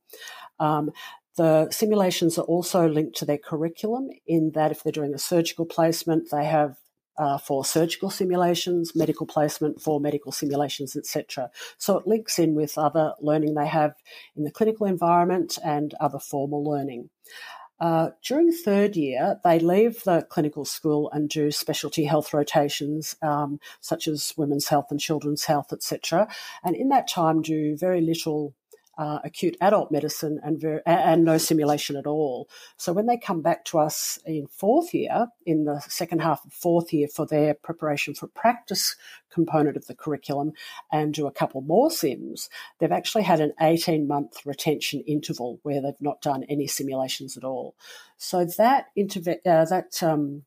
Um, 0.59 0.91
the 1.35 1.71
simulations 1.71 2.37
are 2.37 2.43
also 2.43 2.87
linked 2.87 3.17
to 3.17 3.25
their 3.25 3.37
curriculum 3.37 4.09
in 4.27 4.51
that 4.55 4.71
if 4.71 4.83
they're 4.83 4.91
doing 4.91 5.13
a 5.13 5.19
surgical 5.19 5.65
placement, 5.65 6.29
they 6.31 6.45
have 6.45 6.77
uh, 7.19 7.37
for 7.37 7.65
surgical 7.65 8.09
simulations, 8.09 8.95
medical 8.95 9.27
placement 9.27 9.81
for 9.81 9.99
medical 9.99 10.31
simulations, 10.31 10.95
etc. 10.95 11.51
So 11.77 11.97
it 11.97 12.07
links 12.07 12.39
in 12.39 12.55
with 12.55 12.77
other 12.77 13.13
learning 13.19 13.53
they 13.53 13.67
have 13.67 13.93
in 14.35 14.45
the 14.45 14.51
clinical 14.51 14.87
environment 14.87 15.59
and 15.63 15.93
other 15.99 16.19
formal 16.19 16.63
learning. 16.63 17.09
Uh, 17.79 18.09
during 18.25 18.51
third 18.51 18.95
year, 18.95 19.39
they 19.43 19.59
leave 19.59 20.03
the 20.03 20.25
clinical 20.29 20.65
school 20.65 21.09
and 21.11 21.29
do 21.29 21.49
specialty 21.49 22.03
health 22.03 22.33
rotations, 22.33 23.15
um, 23.21 23.59
such 23.79 24.07
as 24.07 24.33
women's 24.35 24.67
health 24.67 24.87
and 24.89 24.99
children's 24.99 25.45
health, 25.45 25.71
etc. 25.71 26.27
And 26.63 26.75
in 26.75 26.89
that 26.89 27.07
time, 27.07 27.41
do 27.41 27.77
very 27.77 28.01
little 28.01 28.53
uh, 28.99 29.19
acute 29.23 29.55
adult 29.61 29.91
medicine 29.91 30.41
and, 30.43 30.59
ver- 30.59 30.83
and 30.85 31.23
no 31.23 31.37
simulation 31.37 31.95
at 31.95 32.05
all. 32.05 32.49
So 32.75 32.91
when 32.91 33.05
they 33.05 33.17
come 33.17 33.41
back 33.41 33.63
to 33.65 33.79
us 33.79 34.19
in 34.25 34.47
fourth 34.47 34.93
year, 34.93 35.27
in 35.45 35.63
the 35.63 35.79
second 35.87 36.21
half 36.21 36.43
of 36.45 36.51
fourth 36.51 36.91
year 36.91 37.07
for 37.07 37.25
their 37.25 37.53
preparation 37.53 38.13
for 38.13 38.27
practice 38.27 38.97
component 39.31 39.77
of 39.77 39.87
the 39.87 39.95
curriculum 39.95 40.51
and 40.91 41.13
do 41.13 41.27
a 41.27 41.31
couple 41.31 41.61
more 41.61 41.89
sims, 41.89 42.49
they've 42.79 42.91
actually 42.91 43.23
had 43.23 43.39
an 43.39 43.53
18 43.61 44.05
month 44.05 44.45
retention 44.45 44.99
interval 45.07 45.61
where 45.63 45.81
they've 45.81 46.01
not 46.01 46.21
done 46.21 46.43
any 46.49 46.67
simulations 46.67 47.37
at 47.37 47.45
all. 47.45 47.75
So 48.17 48.43
that, 48.57 48.87
interve- 48.97 49.47
uh, 49.47 49.63
that 49.63 50.03
um, 50.03 50.43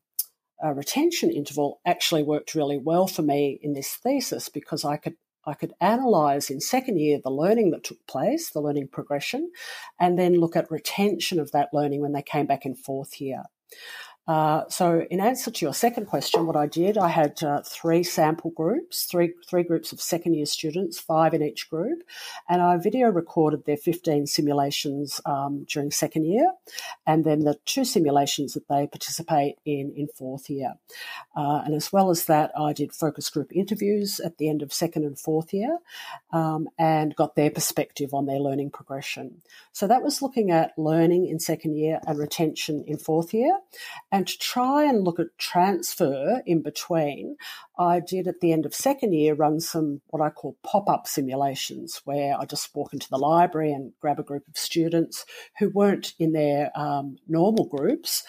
uh, 0.63 0.73
retention 0.73 1.31
interval 1.31 1.81
actually 1.87 2.21
worked 2.21 2.53
really 2.53 2.77
well 2.77 3.07
for 3.07 3.23
me 3.23 3.59
in 3.63 3.73
this 3.73 3.95
thesis 3.95 4.47
because 4.47 4.85
I 4.85 4.97
could 4.97 5.15
I 5.45 5.53
could 5.53 5.73
analyze 5.81 6.49
in 6.49 6.61
second 6.61 6.99
year 6.99 7.19
the 7.23 7.29
learning 7.29 7.71
that 7.71 7.83
took 7.83 8.05
place, 8.07 8.49
the 8.49 8.61
learning 8.61 8.89
progression, 8.89 9.51
and 9.99 10.17
then 10.17 10.39
look 10.39 10.55
at 10.55 10.71
retention 10.71 11.39
of 11.39 11.51
that 11.51 11.69
learning 11.73 12.01
when 12.01 12.13
they 12.13 12.21
came 12.21 12.45
back 12.45 12.65
in 12.65 12.75
fourth 12.75 13.19
year. 13.19 13.43
Uh, 14.25 14.63
so, 14.69 15.05
in 15.11 15.19
answer 15.19 15.51
to 15.51 15.65
your 15.65 15.73
second 15.73 16.05
question, 16.05 16.47
what 16.47 16.55
I 16.55 16.65
did, 16.65 16.97
I 16.97 17.09
had 17.09 17.43
uh, 17.43 17.61
three 17.65 18.03
sample 18.03 18.51
groups, 18.51 19.03
three 19.03 19.33
three 19.49 19.63
groups 19.63 19.91
of 19.91 19.99
second 19.99 20.35
year 20.35 20.45
students, 20.45 20.97
five 20.97 21.33
in 21.33 21.43
each 21.43 21.69
group, 21.69 22.03
and 22.47 22.61
I 22.61 22.77
video 22.77 23.09
recorded 23.09 23.65
their 23.65 23.75
15 23.75 24.27
simulations 24.27 25.19
um, 25.25 25.65
during 25.69 25.91
second 25.91 26.23
year, 26.23 26.49
and 27.05 27.25
then 27.25 27.39
the 27.39 27.57
two 27.65 27.83
simulations 27.83 28.53
that 28.53 28.69
they 28.69 28.87
participate 28.87 29.57
in 29.65 29.93
in 29.93 30.07
fourth 30.07 30.49
year. 30.49 30.75
Uh, 31.35 31.61
and 31.65 31.75
as 31.75 31.91
well 31.91 32.09
as 32.09 32.25
that, 32.25 32.51
I 32.57 32.71
did 32.71 32.93
focus 32.93 33.29
group 33.29 33.51
interviews 33.53 34.21
at 34.21 34.37
the 34.37 34.47
end 34.47 34.61
of 34.61 34.71
second 34.71 35.03
and 35.03 35.19
fourth 35.19 35.53
year, 35.53 35.79
um, 36.31 36.69
and 36.79 37.13
got 37.17 37.35
their 37.35 37.51
perspective 37.51 38.13
on 38.13 38.25
their 38.25 38.39
learning 38.39 38.71
progression. 38.71 39.41
So 39.73 39.85
that 39.87 40.01
was 40.01 40.21
looking 40.21 40.49
at 40.51 40.71
learning 40.77 41.27
in 41.27 41.41
second 41.41 41.75
year 41.75 41.99
and 42.07 42.17
retention 42.17 42.85
in 42.87 42.97
fourth 42.97 43.33
year 43.33 43.59
and 44.13 44.27
to 44.27 44.37
try 44.37 44.83
and 44.83 45.03
look 45.03 45.19
at 45.19 45.39
transfer 45.39 46.43
in 46.45 46.61
between, 46.61 47.35
I 47.79 47.99
did 47.99 48.27
at 48.27 48.41
the 48.41 48.53
end 48.53 48.63
of 48.63 48.75
second 48.75 49.13
year 49.13 49.33
run 49.33 49.59
some 49.59 50.01
what 50.11 50.21
I 50.21 50.29
call 50.29 50.55
pop 50.61 50.87
up 50.87 51.07
simulations 51.07 51.99
where 52.05 52.37
I 52.39 52.45
just 52.45 52.75
walk 52.75 52.93
into 52.93 53.09
the 53.09 53.17
library 53.17 53.73
and 53.73 53.91
grab 53.99 54.19
a 54.19 54.23
group 54.23 54.47
of 54.47 54.55
students 54.55 55.25
who 55.57 55.71
weren't 55.71 56.13
in 56.19 56.31
their 56.31 56.69
um, 56.75 57.17
normal 57.27 57.65
groups 57.65 58.23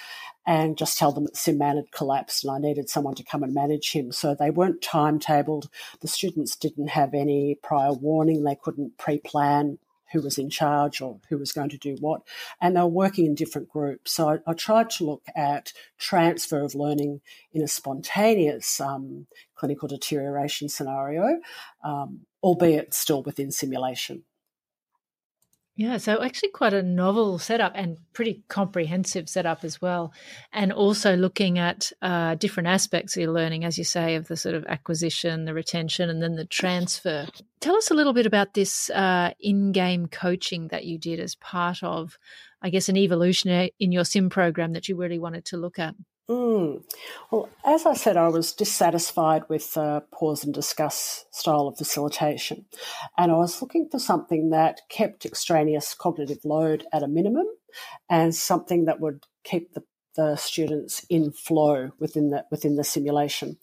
and 0.46 0.78
just 0.78 0.96
tell 0.96 1.12
them 1.12 1.24
that 1.24 1.34
SimMan 1.34 1.76
had 1.76 1.92
collapsed 1.92 2.44
and 2.44 2.50
I 2.54 2.66
needed 2.66 2.88
someone 2.88 3.14
to 3.16 3.22
come 3.22 3.42
and 3.42 3.52
manage 3.52 3.92
him. 3.92 4.10
So 4.10 4.34
they 4.34 4.50
weren't 4.50 4.80
timetabled. 4.80 5.68
The 6.00 6.08
students 6.08 6.56
didn't 6.56 6.88
have 6.88 7.12
any 7.12 7.58
prior 7.62 7.92
warning. 7.92 8.42
They 8.42 8.56
couldn't 8.56 8.96
pre 8.96 9.18
plan 9.18 9.78
who 10.14 10.22
was 10.22 10.38
in 10.38 10.48
charge 10.48 11.00
or 11.00 11.18
who 11.28 11.36
was 11.36 11.52
going 11.52 11.68
to 11.68 11.76
do 11.76 11.96
what. 12.00 12.22
And 12.60 12.76
they 12.76 12.80
were 12.80 12.86
working 12.86 13.26
in 13.26 13.34
different 13.34 13.68
groups. 13.68 14.12
So 14.12 14.30
I, 14.30 14.38
I 14.46 14.54
tried 14.54 14.88
to 14.90 15.04
look 15.04 15.24
at 15.34 15.72
transfer 15.98 16.60
of 16.60 16.74
learning 16.74 17.20
in 17.52 17.62
a 17.62 17.68
spontaneous 17.68 18.80
um, 18.80 19.26
clinical 19.56 19.88
deterioration 19.88 20.68
scenario, 20.68 21.40
um, 21.84 22.20
albeit 22.42 22.94
still 22.94 23.22
within 23.24 23.50
simulation. 23.50 24.22
Yeah, 25.76 25.96
so 25.96 26.22
actually 26.22 26.50
quite 26.50 26.72
a 26.72 26.84
novel 26.84 27.36
setup 27.40 27.72
and 27.74 27.98
pretty 28.12 28.44
comprehensive 28.46 29.28
setup 29.28 29.64
as 29.64 29.82
well. 29.82 30.12
And 30.52 30.72
also 30.72 31.16
looking 31.16 31.58
at 31.58 31.90
uh, 32.00 32.36
different 32.36 32.68
aspects 32.68 33.16
of 33.16 33.22
your 33.22 33.32
learning, 33.32 33.64
as 33.64 33.76
you 33.76 33.82
say, 33.82 34.14
of 34.14 34.28
the 34.28 34.36
sort 34.36 34.54
of 34.54 34.64
acquisition, 34.66 35.46
the 35.46 35.54
retention, 35.54 36.08
and 36.10 36.22
then 36.22 36.36
the 36.36 36.44
transfer. 36.44 37.26
Tell 37.58 37.74
us 37.74 37.90
a 37.90 37.94
little 37.94 38.12
bit 38.12 38.24
about 38.24 38.54
this 38.54 38.88
uh, 38.90 39.32
in 39.40 39.72
game 39.72 40.06
coaching 40.06 40.68
that 40.68 40.84
you 40.84 40.96
did 40.96 41.18
as 41.18 41.34
part 41.34 41.82
of, 41.82 42.18
I 42.62 42.70
guess, 42.70 42.88
an 42.88 42.96
evolution 42.96 43.70
in 43.80 43.90
your 43.90 44.04
sim 44.04 44.30
program 44.30 44.74
that 44.74 44.88
you 44.88 44.96
really 44.96 45.18
wanted 45.18 45.44
to 45.46 45.56
look 45.56 45.80
at. 45.80 45.96
Mm. 46.28 46.82
Well, 47.30 47.50
as 47.66 47.84
I 47.84 47.94
said, 47.94 48.16
I 48.16 48.28
was 48.28 48.52
dissatisfied 48.52 49.42
with 49.48 49.74
the 49.74 50.02
pause 50.10 50.42
and 50.42 50.54
discuss 50.54 51.26
style 51.30 51.68
of 51.68 51.76
facilitation. 51.76 52.64
And 53.18 53.30
I 53.30 53.36
was 53.36 53.60
looking 53.60 53.88
for 53.90 53.98
something 53.98 54.50
that 54.50 54.80
kept 54.88 55.26
extraneous 55.26 55.94
cognitive 55.94 56.44
load 56.44 56.86
at 56.92 57.02
a 57.02 57.08
minimum 57.08 57.46
and 58.08 58.34
something 58.34 58.86
that 58.86 59.00
would 59.00 59.24
keep 59.42 59.74
the, 59.74 59.82
the 60.16 60.36
students 60.36 61.04
in 61.10 61.30
flow 61.30 61.90
within 61.98 62.30
the, 62.30 62.46
within 62.50 62.76
the 62.76 62.84
simulation. 62.84 63.58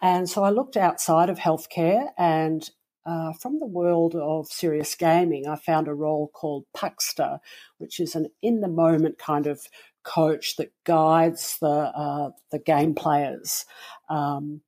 And 0.00 0.28
so 0.28 0.44
I 0.44 0.50
looked 0.50 0.76
outside 0.76 1.28
of 1.28 1.38
healthcare 1.38 2.10
and 2.16 2.70
uh, 3.06 3.32
from 3.32 3.60
the 3.60 3.66
world 3.66 4.16
of 4.16 4.48
serious 4.48 4.96
gaming, 4.96 5.46
I 5.46 5.54
found 5.54 5.86
a 5.86 5.94
role 5.94 6.28
called 6.28 6.64
Puckster, 6.76 7.38
which 7.78 8.00
is 8.00 8.16
an 8.16 8.26
in 8.42 8.60
the 8.60 8.68
moment 8.68 9.16
kind 9.16 9.46
of 9.46 9.60
coach 10.06 10.56
that 10.56 10.72
guides 10.84 11.58
the 11.60 11.66
uh, 11.66 12.30
the 12.50 12.58
game 12.58 12.94
players. 12.94 13.64
Um, 14.08 14.62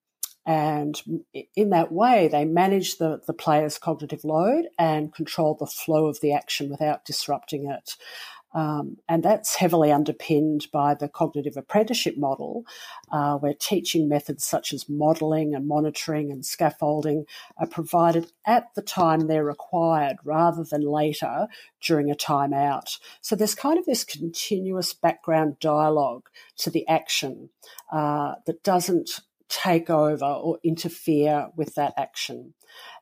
and 0.44 0.98
in 1.54 1.70
that 1.70 1.92
way, 1.92 2.28
they 2.28 2.46
manage 2.46 2.96
the, 2.96 3.20
the 3.26 3.34
player's 3.34 3.78
cognitive 3.78 4.24
load 4.24 4.64
and 4.78 5.12
control 5.14 5.54
the 5.54 5.66
flow 5.66 6.06
of 6.06 6.22
the 6.22 6.32
action 6.32 6.70
without 6.70 7.04
disrupting 7.04 7.70
it. 7.70 7.96
Um, 8.54 8.96
and 9.08 9.22
that's 9.22 9.56
heavily 9.56 9.92
underpinned 9.92 10.66
by 10.72 10.94
the 10.94 11.08
cognitive 11.08 11.56
apprenticeship 11.56 12.16
model, 12.16 12.64
uh, 13.12 13.36
where 13.36 13.54
teaching 13.54 14.08
methods 14.08 14.44
such 14.44 14.72
as 14.72 14.88
modelling 14.88 15.54
and 15.54 15.68
monitoring 15.68 16.32
and 16.32 16.44
scaffolding 16.44 17.26
are 17.58 17.66
provided 17.66 18.32
at 18.46 18.68
the 18.74 18.82
time 18.82 19.26
they're 19.26 19.44
required 19.44 20.16
rather 20.24 20.64
than 20.64 20.80
later 20.80 21.46
during 21.82 22.10
a 22.10 22.14
timeout. 22.14 22.98
So 23.20 23.36
there's 23.36 23.54
kind 23.54 23.78
of 23.78 23.84
this 23.84 24.04
continuous 24.04 24.94
background 24.94 25.58
dialogue 25.60 26.28
to 26.58 26.70
the 26.70 26.88
action 26.88 27.50
uh, 27.92 28.36
that 28.46 28.62
doesn't 28.62 29.20
take 29.48 29.90
over 29.90 30.24
or 30.24 30.58
interfere 30.62 31.48
with 31.56 31.74
that 31.74 31.94
action. 31.96 32.54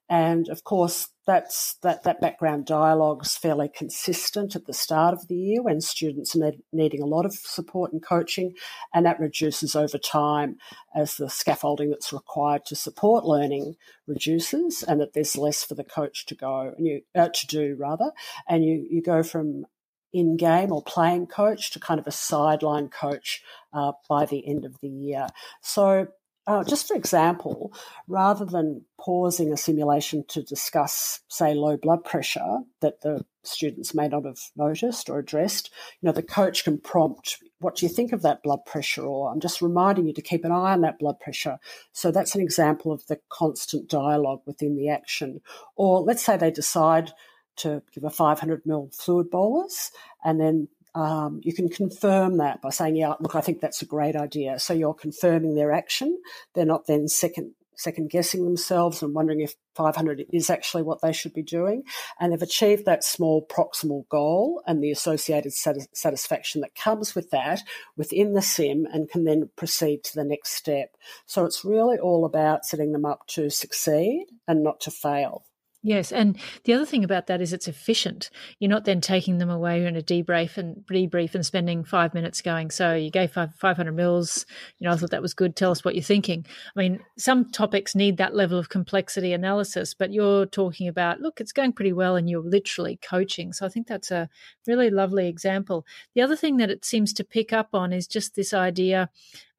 And 0.08 0.48
of 0.48 0.64
course, 0.64 1.08
that's 1.26 1.74
that, 1.82 2.04
that 2.04 2.20
background 2.20 2.66
dialogue 2.66 3.24
is 3.24 3.36
fairly 3.36 3.68
consistent 3.68 4.54
at 4.54 4.66
the 4.66 4.72
start 4.72 5.12
of 5.12 5.26
the 5.28 5.34
year 5.34 5.62
when 5.62 5.80
students 5.80 6.36
are 6.36 6.52
needing 6.72 7.02
a 7.02 7.06
lot 7.06 7.26
of 7.26 7.34
support 7.34 7.92
and 7.92 8.02
coaching, 8.02 8.54
and 8.94 9.04
that 9.04 9.20
reduces 9.20 9.74
over 9.74 9.98
time 9.98 10.56
as 10.94 11.16
the 11.16 11.28
scaffolding 11.28 11.90
that's 11.90 12.12
required 12.12 12.64
to 12.66 12.76
support 12.76 13.24
learning 13.24 13.76
reduces, 14.06 14.82
and 14.82 15.00
that 15.00 15.12
there's 15.14 15.36
less 15.36 15.64
for 15.64 15.74
the 15.74 15.84
coach 15.84 16.26
to 16.26 16.34
go 16.34 16.72
and 16.76 16.86
you 16.86 17.02
uh, 17.14 17.28
to 17.28 17.46
do 17.46 17.76
rather, 17.78 18.12
and 18.48 18.64
you 18.64 18.86
you 18.88 19.02
go 19.02 19.22
from 19.22 19.66
in 20.12 20.36
game 20.36 20.72
or 20.72 20.82
playing 20.82 21.26
coach 21.26 21.70
to 21.72 21.80
kind 21.80 22.00
of 22.00 22.06
a 22.06 22.12
sideline 22.12 22.88
coach 22.88 23.42
uh, 23.72 23.92
by 24.08 24.24
the 24.24 24.46
end 24.46 24.64
of 24.64 24.78
the 24.80 24.88
year. 24.88 25.26
So 25.60 26.08
uh, 26.46 26.62
just 26.64 26.86
for 26.86 26.94
example, 26.94 27.72
rather 28.08 28.44
than 28.44 28.84
pausing 29.00 29.52
a 29.52 29.56
simulation 29.56 30.24
to 30.28 30.42
discuss, 30.42 31.20
say, 31.28 31.54
low 31.54 31.76
blood 31.76 32.04
pressure 32.04 32.58
that 32.80 33.00
the 33.00 33.24
students 33.42 33.94
may 33.94 34.08
not 34.08 34.24
have 34.24 34.38
noticed 34.56 35.08
or 35.08 35.18
addressed, 35.18 35.70
you 36.00 36.06
know, 36.06 36.12
the 36.12 36.22
coach 36.22 36.64
can 36.64 36.78
prompt, 36.78 37.38
"What 37.60 37.76
do 37.76 37.86
you 37.86 37.90
think 37.92 38.12
of 38.12 38.22
that 38.22 38.42
blood 38.42 38.64
pressure?" 38.64 39.04
Or 39.04 39.30
"I'm 39.30 39.40
just 39.40 39.62
reminding 39.62 40.06
you 40.06 40.12
to 40.14 40.22
keep 40.22 40.44
an 40.44 40.52
eye 40.52 40.72
on 40.72 40.80
that 40.82 40.98
blood 40.98 41.18
pressure." 41.20 41.58
So 41.92 42.10
that's 42.10 42.34
an 42.34 42.40
example 42.40 42.92
of 42.92 43.06
the 43.06 43.20
constant 43.28 43.88
dialogue 43.88 44.42
within 44.46 44.76
the 44.76 44.88
action. 44.88 45.40
Or 45.76 46.00
let's 46.00 46.24
say 46.24 46.36
they 46.36 46.50
decide 46.50 47.12
to 47.56 47.82
give 47.92 48.04
a 48.04 48.10
500 48.10 48.64
ml 48.64 48.94
fluid 48.94 49.30
bolus, 49.30 49.90
and 50.24 50.40
then 50.40 50.68
um, 50.96 51.40
you 51.44 51.52
can 51.52 51.68
confirm 51.68 52.38
that 52.38 52.62
by 52.62 52.70
saying, 52.70 52.96
"Yeah, 52.96 53.14
look, 53.20 53.34
I 53.34 53.42
think 53.42 53.60
that's 53.60 53.82
a 53.82 53.86
great 53.86 54.16
idea." 54.16 54.58
So 54.58 54.72
you're 54.72 54.94
confirming 54.94 55.54
their 55.54 55.70
action. 55.70 56.18
They're 56.54 56.64
not 56.64 56.86
then 56.86 57.06
second 57.06 57.52
second 57.78 58.08
guessing 58.08 58.44
themselves 58.44 59.02
and 59.02 59.14
wondering 59.14 59.42
if 59.42 59.54
500 59.74 60.24
is 60.32 60.48
actually 60.48 60.82
what 60.82 61.02
they 61.02 61.12
should 61.12 61.34
be 61.34 61.42
doing. 61.42 61.82
And 62.18 62.32
they've 62.32 62.40
achieved 62.40 62.86
that 62.86 63.04
small 63.04 63.46
proximal 63.46 64.08
goal 64.08 64.62
and 64.66 64.82
the 64.82 64.90
associated 64.90 65.52
satisfaction 65.52 66.62
that 66.62 66.74
comes 66.74 67.14
with 67.14 67.30
that 67.30 67.60
within 67.94 68.32
the 68.32 68.40
sim 68.40 68.86
and 68.90 69.10
can 69.10 69.24
then 69.24 69.50
proceed 69.56 70.04
to 70.04 70.14
the 70.14 70.24
next 70.24 70.54
step. 70.54 70.96
So 71.26 71.44
it's 71.44 71.66
really 71.66 71.98
all 71.98 72.24
about 72.24 72.64
setting 72.64 72.92
them 72.92 73.04
up 73.04 73.26
to 73.28 73.50
succeed 73.50 74.26
and 74.48 74.62
not 74.62 74.80
to 74.80 74.90
fail. 74.90 75.44
Yes, 75.86 76.10
and 76.10 76.36
the 76.64 76.72
other 76.72 76.84
thing 76.84 77.04
about 77.04 77.28
that 77.28 77.40
is 77.40 77.52
it's 77.52 77.68
efficient. 77.68 78.28
You're 78.58 78.68
not 78.68 78.86
then 78.86 79.00
taking 79.00 79.38
them 79.38 79.50
away 79.50 79.86
in 79.86 79.94
a 79.94 80.02
debrief 80.02 80.56
and 80.56 80.84
debrief 80.90 81.36
and 81.36 81.46
spending 81.46 81.84
five 81.84 82.12
minutes 82.12 82.42
going. 82.42 82.72
So 82.72 82.94
you 82.94 83.08
gave 83.08 83.30
five, 83.30 83.54
500 83.54 83.92
mils. 83.92 84.46
You 84.80 84.88
know, 84.88 84.92
I 84.92 84.96
thought 84.96 85.12
that 85.12 85.22
was 85.22 85.32
good. 85.32 85.54
Tell 85.54 85.70
us 85.70 85.84
what 85.84 85.94
you're 85.94 86.02
thinking. 86.02 86.44
I 86.76 86.80
mean, 86.80 86.98
some 87.16 87.52
topics 87.52 87.94
need 87.94 88.16
that 88.16 88.34
level 88.34 88.58
of 88.58 88.68
complexity 88.68 89.32
analysis, 89.32 89.94
but 89.94 90.12
you're 90.12 90.46
talking 90.46 90.88
about 90.88 91.20
look, 91.20 91.40
it's 91.40 91.52
going 91.52 91.72
pretty 91.72 91.92
well, 91.92 92.16
and 92.16 92.28
you're 92.28 92.42
literally 92.42 92.98
coaching. 93.00 93.52
So 93.52 93.64
I 93.64 93.68
think 93.68 93.86
that's 93.86 94.10
a 94.10 94.28
really 94.66 94.90
lovely 94.90 95.28
example. 95.28 95.86
The 96.16 96.22
other 96.22 96.34
thing 96.34 96.56
that 96.56 96.68
it 96.68 96.84
seems 96.84 97.12
to 97.12 97.22
pick 97.22 97.52
up 97.52 97.68
on 97.74 97.92
is 97.92 98.08
just 98.08 98.34
this 98.34 98.52
idea 98.52 99.08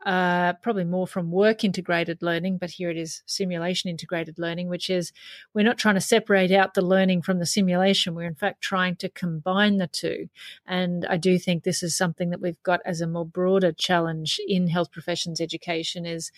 uh, 0.06 0.54
probably 0.62 0.84
more 0.84 1.08
from 1.08 1.32
work 1.32 1.64
integrated 1.64 2.22
learning, 2.22 2.58
but 2.58 2.70
here 2.70 2.90
it 2.90 2.98
is 2.98 3.24
simulation 3.26 3.90
integrated 3.90 4.38
learning, 4.38 4.70
which 4.70 4.90
is 4.90 5.12
we're 5.54 5.66
not 5.66 5.78
trying 5.78 5.96
to 5.96 6.02
separate 6.02 6.52
out 6.52 6.74
the 6.74 6.82
learning 6.82 7.22
from 7.22 7.40
the 7.40 7.46
simulation. 7.46 8.14
We're 8.14 8.28
in 8.28 8.36
fact 8.36 8.62
trying 8.62 8.96
to 8.98 9.10
combine 9.10 9.78
the 9.78 9.88
two. 9.88 10.30
And 10.66 11.06
I 11.08 11.18
do 11.18 11.40
think 11.40 11.64
this 11.64 11.82
is 11.84 11.98
something 11.98 12.30
that 12.30 12.42
we've 12.42 12.62
got 12.64 12.80
as 12.86 13.02
a 13.02 13.08
more 13.08 13.26
broader 13.26 13.72
challenge 13.72 14.40
in 14.48 14.68
health 14.68 14.92
professions 14.92 15.42
education 15.42 16.06
is 16.06 16.32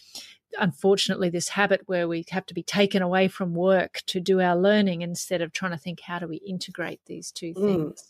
unfortunately 0.57 1.29
this 1.29 1.49
habit 1.49 1.81
where 1.85 2.07
we 2.07 2.25
have 2.29 2.45
to 2.47 2.53
be 2.53 2.63
taken 2.63 3.01
away 3.01 3.27
from 3.27 3.53
work 3.53 4.01
to 4.07 4.19
do 4.19 4.41
our 4.41 4.55
learning 4.55 5.01
instead 5.01 5.41
of 5.41 5.53
trying 5.53 5.71
to 5.71 5.77
think 5.77 6.01
how 6.01 6.17
do 6.17 6.27
we 6.27 6.37
integrate 6.37 7.01
these 7.05 7.31
two 7.31 7.53
mm. 7.53 7.61
things. 7.61 8.01
Mm. 8.01 8.08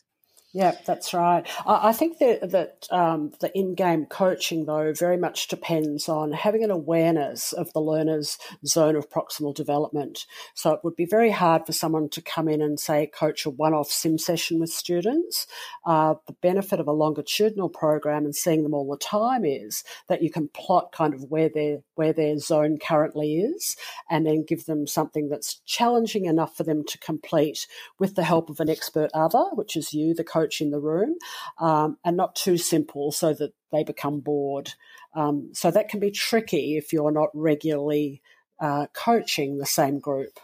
Yeah, 0.52 0.72
that's 0.84 1.14
right. 1.14 1.48
I, 1.68 1.94
think 1.94 2.18
that 2.18 2.50
that 2.50 2.88
um, 2.90 3.32
the 3.40 3.56
in-game 3.56 4.08
coaching, 4.08 4.66
though, 4.66 4.92
very 4.98 5.18
much 5.18 5.48
depends 5.48 6.10
on 6.10 6.32
having 6.32 6.64
an 6.64 6.72
awareness 6.72 7.54
of 7.54 7.72
the 7.74 7.82
learner's 7.82 8.40
zone 8.66 8.96
of 8.96 9.12
proximal 9.12 9.54
development. 9.54 10.26
So 10.56 10.72
it 10.72 10.80
would 10.84 10.96
be 10.96 11.06
very 11.06 11.30
hard 11.30 11.68
for 11.68 11.72
someone 11.72 12.10
to 12.10 12.22
come 12.24 12.48
in 12.48 12.64
and 12.64 12.80
say 12.80 13.06
coach 13.06 13.46
a 13.46 13.52
one-off 13.52 13.92
sim 13.92 14.18
session 14.18 14.60
with 14.60 14.72
students. 14.72 15.46
Uh, 15.86 16.16
the 16.26 16.34
benefit 16.42 16.80
of 16.80 16.88
a 16.88 16.94
longitudinal 16.94 17.70
program 17.70 18.26
and 18.26 18.36
seeing 18.36 18.64
them 18.64 18.74
all 18.74 18.90
the 18.90 18.98
time 18.98 19.46
is 19.46 19.84
that 20.08 20.24
you 20.24 20.32
can 20.32 20.48
plot 20.48 20.92
kind 20.92 21.14
of 21.14 21.26
where 21.30 21.50
their 21.50 21.78
where 21.94 22.14
their 22.14 22.40
zone 22.40 22.80
currently 22.80 23.36
is, 23.36 23.76
and 24.10 24.26
then 24.26 24.44
give 24.48 24.66
them 24.66 24.88
something 24.88 25.30
that's 25.30 25.62
challenging 25.68 26.26
enough 26.26 26.58
for 26.58 26.64
them 26.64 26.84
to 26.86 26.98
complete 26.98 27.68
with 28.00 28.16
the 28.16 28.24
help 28.24 28.50
of 28.50 28.60
an 28.60 28.70
expert 28.70 29.12
other, 29.14 29.44
which 29.54 29.76
is 29.76 29.94
you, 29.94 30.16
the 30.16 30.24
coach 30.24 30.39
coach 30.40 30.62
in 30.62 30.72
the 30.72 30.80
room 30.80 31.16
um, 31.60 31.98
and 32.04 32.18
not 32.18 32.36
too 32.36 32.58
simple 32.58 33.12
so 33.12 33.34
that 33.34 33.52
they 33.72 33.84
become 33.84 34.20
bored. 34.20 34.72
Um, 35.16 35.50
so 35.54 35.72
that 35.72 35.90
can 35.90 36.00
be 36.00 36.12
tricky 36.12 36.78
if 36.78 36.94
you're 36.94 37.12
not 37.12 37.30
regularly 37.34 38.22
uh, 38.60 38.88
coaching 38.94 39.58
the 39.58 39.66
same 39.66 40.00
group. 40.00 40.40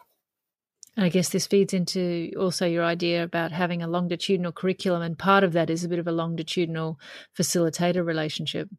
I 0.97 1.09
guess 1.09 1.29
this 1.29 1.45
feeds 1.45 1.73
into 1.73 2.31
also 2.39 2.65
your 2.65 2.83
idea 2.83 3.23
about 3.23 3.51
having 3.51 3.83
a 3.83 3.87
longitudinal 3.87 4.53
curriculum, 4.53 5.01
and 5.01 5.19
part 5.19 5.43
of 5.43 5.51
that 5.51 5.69
is 5.69 5.83
a 5.83 5.89
bit 5.89 5.99
of 5.99 6.07
a 6.07 6.11
longitudinal 6.11 6.97
facilitator 7.37 8.05
relationship. 8.05 8.69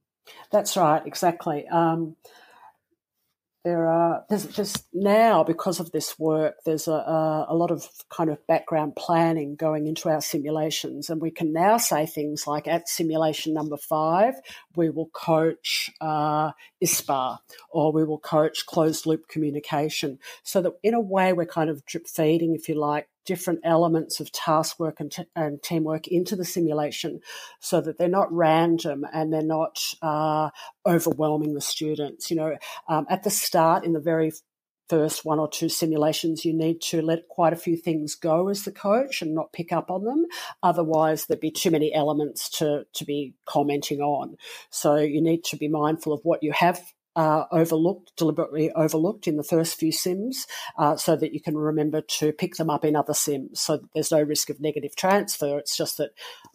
That's 0.51 0.77
right, 0.77 1.03
exactly. 1.05 1.69
Um, 1.69 2.17
there 3.67 3.89
are 3.89 4.25
there's 4.29 4.47
just 4.47 4.87
now 4.95 5.43
because 5.43 5.81
of 5.81 5.91
this 5.91 6.17
work 6.21 6.55
there's 6.65 6.87
a, 6.87 7.47
a, 7.49 7.55
lot 7.55 7.73
of 7.73 7.85
kind 8.09 8.31
of 8.31 8.39
background 8.47 8.95
planning 8.95 9.57
going 9.57 9.89
into 9.89 10.09
our 10.09 10.21
simulations. 10.21 11.11
And 11.11 11.21
we 11.21 11.33
can 11.33 11.53
now 11.53 11.77
say 11.77 12.07
things 12.07 12.47
like 12.47 12.69
at 12.69 12.89
simulation 12.89 13.53
number 13.53 13.77
five 13.77 14.35
we 14.77 14.89
will 14.89 15.11
coach 15.13 15.91
uh, 16.01 16.53
ISPA 16.81 17.39
or 17.71 17.93
we 17.93 18.05
will 18.05 18.21
coach 18.21 18.67
closed 18.67 19.05
loop 19.05 19.27
communication. 19.27 20.21
So 20.45 20.63
that 20.63 20.75
in 20.85 20.95
a 20.95 21.01
way 21.01 21.33
we're 21.33 21.45
kind 21.45 21.69
of 21.69 21.85
drip 21.87 22.07
feeding 22.07 22.55
if 22.55 22.69
you 22.69 22.77
like 22.77 23.09
different 23.27 23.61
elements 23.65 24.21
of 24.21 24.33
task 24.33 24.79
work 24.81 25.01
and, 25.01 25.12
t- 25.12 25.25
and, 25.35 25.62
teamwork 25.62 26.07
into 26.07 26.37
the 26.37 26.45
simulation 26.45 27.21
so 27.61 27.81
that 27.81 27.99
they're 27.99 28.09
not 28.09 28.33
random 28.33 29.05
and 29.12 29.33
they're 29.33 29.43
not 29.43 29.79
uh, 30.01 30.49
overwhelming 30.87 31.55
the 31.55 31.61
students. 31.61 32.31
You 32.31 32.37
know, 32.37 32.57
um, 32.89 33.07
at 33.11 33.25
the 33.25 33.31
start, 33.31 33.85
in 33.85 33.93
the 33.93 34.01
very 34.01 34.33
first 34.89 35.25
one 35.25 35.39
or 35.39 35.49
two 35.49 35.69
simulations, 35.69 36.45
you 36.45 36.53
need 36.53 36.81
to 36.81 37.03
let 37.03 37.29
quite 37.29 37.53
a 37.53 37.57
few 37.57 37.77
things 37.77 38.15
go 38.15 38.49
as 38.49 38.62
the 38.62 38.73
coach 38.73 39.21
and 39.21 39.35
not 39.35 39.53
pick 39.53 39.73
up 39.73 39.91
on 39.91 40.05
them. 40.05 40.27
Otherwise, 40.62 41.27
there'd 41.27 41.41
be 41.41 41.51
too 41.51 41.71
many 41.71 41.93
elements 41.93 42.49
to, 42.59 42.85
to 42.95 43.05
be 43.05 43.35
commenting 43.47 44.01
on. 44.01 44.37
So 44.71 44.97
you 44.97 45.21
need 45.21 45.45
to 45.45 45.57
be 45.57 45.69
mindful 45.69 46.12
of 46.12 46.21
what 46.23 46.43
you 46.43 46.53
have 46.53 46.81
uh, 47.17 47.47
overlooked, 47.51 48.13
deliberately 48.17 48.71
overlooked 48.73 49.27
in 49.27 49.37
the 49.37 49.43
first 49.43 49.79
few 49.79 49.91
sims, 49.91 50.47
uh, 50.79 50.97
so 50.97 51.17
that 51.17 51.33
you 51.33 51.41
can 51.41 51.57
remember 51.57 52.03
to 52.03 52.31
pick 52.33 52.57
them 52.57 52.71
up 52.71 52.85
in 52.85 52.95
other 52.95 53.15
sims. 53.15 53.61
So 53.61 53.81
there's 53.95 54.13
no 54.13 54.23
risk 54.23 54.51
of 54.51 54.61
negative 54.61 54.95
transfer. 54.95 55.59
It's 55.59 55.77
just 55.77 55.97
that 55.97 56.11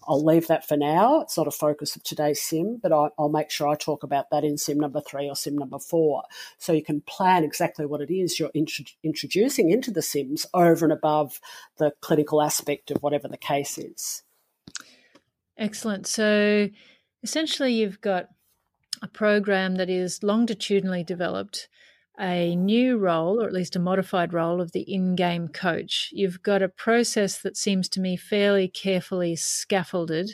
I'll 0.08 0.24
leave 0.24 0.47
that 0.47 0.67
for 0.67 0.78
now. 0.78 1.21
It's 1.21 1.36
not 1.36 1.47
a 1.47 1.52
focus 1.52 1.95
of 1.95 2.04
today's 2.04 2.41
sim, 2.41 2.80
but 2.82 2.93
I, 2.93 3.10
will 3.17 3.30
make 3.30 3.50
sure 3.50 3.67
I 3.67 3.76
talk 3.76 4.04
about 4.04 4.30
that 4.30 4.43
in 4.43 4.58
sim 4.58 4.80
number 4.80 5.02
three 5.02 5.28
or 5.28 5.36
sim 5.36 5.58
number 5.58 5.80
four. 5.80 6.24
So 6.60 6.74
you 6.74 6.84
can 6.84 7.02
plan 7.02 7.43
exactly 7.43 7.88
what 7.88 8.02
it 8.02 8.13
is 8.13 8.39
you're 8.39 8.52
intro- 8.54 8.86
introducing 9.04 9.71
into 9.71 9.91
the 9.91 10.02
sims 10.04 10.45
over 10.54 10.86
and 10.86 10.93
above 10.93 11.41
the 11.78 11.91
clinical 12.02 12.41
aspect 12.41 12.91
of 12.91 13.02
whatever 13.02 13.28
the 13.28 13.38
case 13.38 13.80
is. 13.80 14.21
Excellent. 15.58 16.08
So 16.08 16.69
essentially, 17.24 17.74
you've 17.74 18.02
got 18.02 18.28
a 19.01 19.07
program 19.07 19.75
that 19.75 19.89
is 19.89 20.23
longitudinally 20.23 21.03
developed, 21.03 21.67
a 22.19 22.55
new 22.55 22.97
role, 22.97 23.41
or 23.41 23.47
at 23.47 23.53
least 23.53 23.75
a 23.75 23.79
modified 23.79 24.31
role, 24.31 24.61
of 24.61 24.73
the 24.73 24.81
in 24.81 25.15
game 25.15 25.47
coach. 25.47 26.09
You've 26.11 26.43
got 26.43 26.61
a 26.61 26.69
process 26.69 27.39
that 27.39 27.57
seems 27.57 27.89
to 27.89 27.99
me 27.99 28.15
fairly 28.15 28.67
carefully 28.67 29.35
scaffolded. 29.35 30.31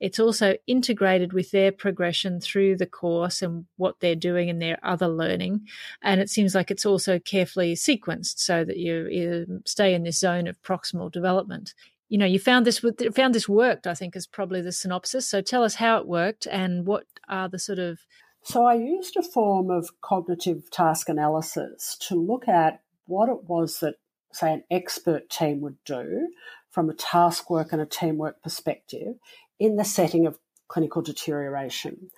It's 0.00 0.18
also 0.18 0.56
integrated 0.66 1.32
with 1.32 1.50
their 1.52 1.70
progression 1.70 2.40
through 2.40 2.76
the 2.76 2.86
course 2.86 3.40
and 3.40 3.66
what 3.76 4.00
they're 4.00 4.16
doing 4.16 4.48
in 4.48 4.58
their 4.58 4.78
other 4.82 5.08
learning. 5.08 5.66
And 6.02 6.20
it 6.20 6.30
seems 6.30 6.54
like 6.54 6.70
it's 6.70 6.86
also 6.86 7.18
carefully 7.20 7.74
sequenced 7.74 8.38
so 8.38 8.64
that 8.64 8.78
you, 8.78 9.06
you 9.08 9.62
stay 9.64 9.94
in 9.94 10.02
this 10.02 10.18
zone 10.18 10.48
of 10.48 10.60
proximal 10.62 11.12
development 11.12 11.74
you 12.08 12.18
know 12.18 12.26
you 12.26 12.38
found 12.38 12.66
this 12.66 12.84
found 13.14 13.34
this 13.34 13.48
worked 13.48 13.86
i 13.86 13.94
think 13.94 14.16
is 14.16 14.26
probably 14.26 14.60
the 14.60 14.72
synopsis 14.72 15.28
so 15.28 15.40
tell 15.40 15.62
us 15.62 15.76
how 15.76 15.98
it 15.98 16.06
worked 16.06 16.46
and 16.46 16.86
what 16.86 17.04
are 17.28 17.48
the 17.48 17.58
sort 17.58 17.78
of 17.78 18.00
so 18.42 18.64
i 18.64 18.74
used 18.74 19.16
a 19.16 19.22
form 19.22 19.70
of 19.70 19.90
cognitive 20.00 20.70
task 20.70 21.08
analysis 21.08 21.96
to 22.00 22.14
look 22.14 22.48
at 22.48 22.80
what 23.06 23.28
it 23.28 23.44
was 23.44 23.80
that 23.80 23.94
say 24.32 24.52
an 24.52 24.64
expert 24.70 25.28
team 25.30 25.60
would 25.60 25.76
do 25.84 26.28
from 26.70 26.90
a 26.90 26.94
task 26.94 27.50
work 27.50 27.72
and 27.72 27.80
a 27.80 27.86
teamwork 27.86 28.42
perspective 28.42 29.14
in 29.58 29.76
the 29.76 29.84
setting 29.84 30.26
of 30.26 30.38
clinical 30.68 31.02
deterioration 31.02 32.10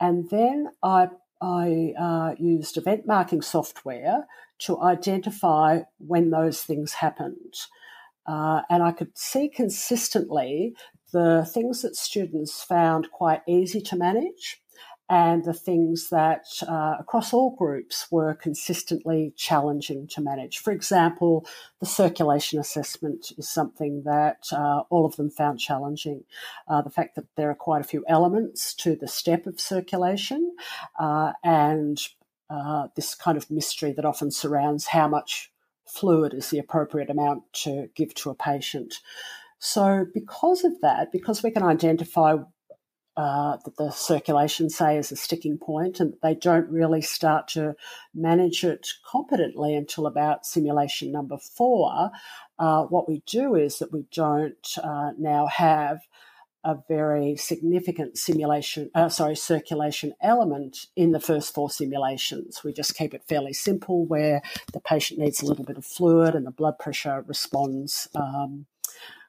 and 0.00 0.30
then 0.30 0.68
i 0.82 1.08
I 1.42 1.92
uh, 1.98 2.34
used 2.38 2.76
event 2.76 3.04
marking 3.04 3.42
software 3.42 4.28
to 4.60 4.80
identify 4.80 5.80
when 5.98 6.30
those 6.30 6.62
things 6.62 6.94
happened. 6.94 7.54
Uh, 8.26 8.62
and 8.70 8.82
I 8.82 8.92
could 8.92 9.16
see 9.16 9.48
consistently 9.48 10.74
the 11.12 11.48
things 11.52 11.82
that 11.82 11.96
students 11.96 12.62
found 12.62 13.10
quite 13.10 13.42
easy 13.46 13.80
to 13.82 13.96
manage 13.96 14.62
and 15.12 15.44
the 15.44 15.52
things 15.52 16.08
that 16.08 16.46
uh, 16.66 16.96
across 16.98 17.34
all 17.34 17.54
groups 17.54 18.06
were 18.10 18.32
consistently 18.32 19.34
challenging 19.36 20.06
to 20.06 20.22
manage. 20.22 20.56
For 20.58 20.72
example, 20.72 21.46
the 21.80 21.86
circulation 21.86 22.58
assessment 22.58 23.30
is 23.36 23.46
something 23.46 24.04
that 24.04 24.46
uh, 24.52 24.84
all 24.88 25.04
of 25.04 25.16
them 25.16 25.28
found 25.28 25.60
challenging. 25.60 26.24
Uh, 26.66 26.80
the 26.80 26.88
fact 26.88 27.16
that 27.16 27.26
there 27.36 27.50
are 27.50 27.54
quite 27.54 27.82
a 27.82 27.86
few 27.86 28.02
elements 28.08 28.72
to 28.76 28.96
the 28.96 29.06
step 29.06 29.46
of 29.46 29.60
circulation 29.60 30.56
uh, 30.98 31.32
and 31.44 32.00
uh, 32.48 32.88
this 32.96 33.14
kind 33.14 33.36
of 33.36 33.50
mystery 33.50 33.92
that 33.92 34.06
often 34.06 34.30
surrounds 34.30 34.86
how 34.86 35.08
much 35.08 35.51
fluid 35.92 36.34
is 36.34 36.50
the 36.50 36.58
appropriate 36.58 37.10
amount 37.10 37.42
to 37.52 37.88
give 37.94 38.14
to 38.14 38.30
a 38.30 38.34
patient. 38.34 38.94
So, 39.58 40.06
because 40.12 40.64
of 40.64 40.80
that, 40.80 41.12
because 41.12 41.42
we 41.42 41.50
can 41.50 41.62
identify 41.62 42.36
uh, 43.16 43.58
that 43.64 43.76
the 43.76 43.90
circulation, 43.90 44.70
say, 44.70 44.96
is 44.96 45.12
a 45.12 45.16
sticking 45.16 45.58
point, 45.58 46.00
and 46.00 46.14
they 46.22 46.34
don't 46.34 46.68
really 46.70 47.02
start 47.02 47.46
to 47.48 47.74
manage 48.14 48.64
it 48.64 48.88
competently 49.10 49.76
until 49.76 50.06
about 50.06 50.46
simulation 50.46 51.12
number 51.12 51.36
four, 51.36 52.10
uh, 52.58 52.84
what 52.84 53.08
we 53.08 53.22
do 53.26 53.54
is 53.54 53.78
that 53.78 53.92
we 53.92 54.06
don't 54.12 54.76
uh, 54.82 55.10
now 55.18 55.46
have 55.46 56.00
a 56.64 56.76
very 56.88 57.36
significant 57.36 58.16
simulation, 58.16 58.90
uh, 58.94 59.08
sorry, 59.08 59.34
circulation 59.34 60.12
element 60.20 60.86
in 60.94 61.10
the 61.10 61.20
first 61.20 61.52
four 61.54 61.68
simulations. 61.70 62.62
We 62.62 62.72
just 62.72 62.96
keep 62.96 63.14
it 63.14 63.24
fairly 63.28 63.52
simple 63.52 64.04
where 64.04 64.42
the 64.72 64.80
patient 64.80 65.18
needs 65.18 65.42
a 65.42 65.46
little 65.46 65.64
bit 65.64 65.76
of 65.76 65.84
fluid 65.84 66.34
and 66.34 66.46
the 66.46 66.52
blood 66.52 66.78
pressure 66.78 67.24
responds 67.26 68.08
um, 68.14 68.66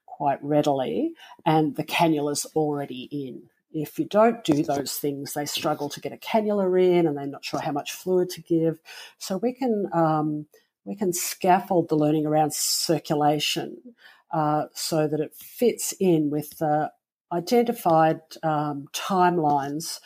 quite 0.05 0.43
readily 0.43 1.13
and 1.45 1.75
the 1.75 1.83
cannula's 1.83 2.45
already 2.55 3.09
in. 3.11 3.49
If 3.71 3.97
you 3.97 4.05
don't 4.05 4.43
do 4.43 4.61
those 4.61 4.93
things, 4.93 5.33
they 5.33 5.47
struggle 5.47 5.89
to 5.89 5.99
get 5.99 6.13
a 6.13 6.17
cannula 6.17 6.79
in 6.79 7.07
and 7.07 7.17
they're 7.17 7.25
not 7.25 7.43
sure 7.43 7.59
how 7.59 7.71
much 7.71 7.93
fluid 7.93 8.29
to 8.31 8.41
give. 8.41 8.77
So 9.17 9.37
we 9.37 9.53
can, 9.53 9.89
um, 9.91 10.45
we 10.85 10.95
can 10.95 11.13
scaffold 11.13 11.89
the 11.89 11.95
learning 11.95 12.27
around 12.27 12.53
circulation 12.53 13.95
uh, 14.31 14.65
so 14.73 15.07
that 15.07 15.19
it 15.19 15.33
fits 15.35 15.95
in 15.99 16.29
with 16.29 16.59
the 16.59 16.91
identified 17.33 18.21
um, 18.43 18.87
timelines 18.93 19.99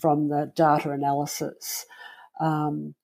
from 0.00 0.28
the 0.28 0.52
data 0.56 0.90
analysis. 0.90 1.86
Um, 2.40 2.94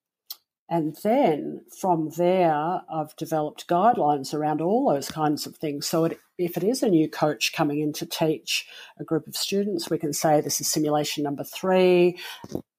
and 0.68 0.96
then 1.02 1.62
from 1.80 2.10
there, 2.16 2.82
I've 2.92 3.16
developed 3.16 3.68
guidelines 3.68 4.34
around 4.34 4.60
all 4.60 4.92
those 4.92 5.08
kinds 5.10 5.46
of 5.46 5.56
things. 5.56 5.86
So 5.86 6.04
it, 6.04 6.18
if 6.36 6.56
it 6.56 6.64
is 6.64 6.82
a 6.82 6.90
new 6.90 7.08
coach 7.08 7.54
coming 7.54 7.80
in 7.80 7.92
to 7.94 8.06
teach 8.06 8.66
a 9.00 9.04
group 9.04 9.26
of 9.26 9.36
students, 9.36 9.88
we 9.88 9.98
can 9.98 10.12
say 10.12 10.40
this 10.40 10.60
is 10.60 10.70
simulation 10.70 11.24
number 11.24 11.44
three. 11.44 12.18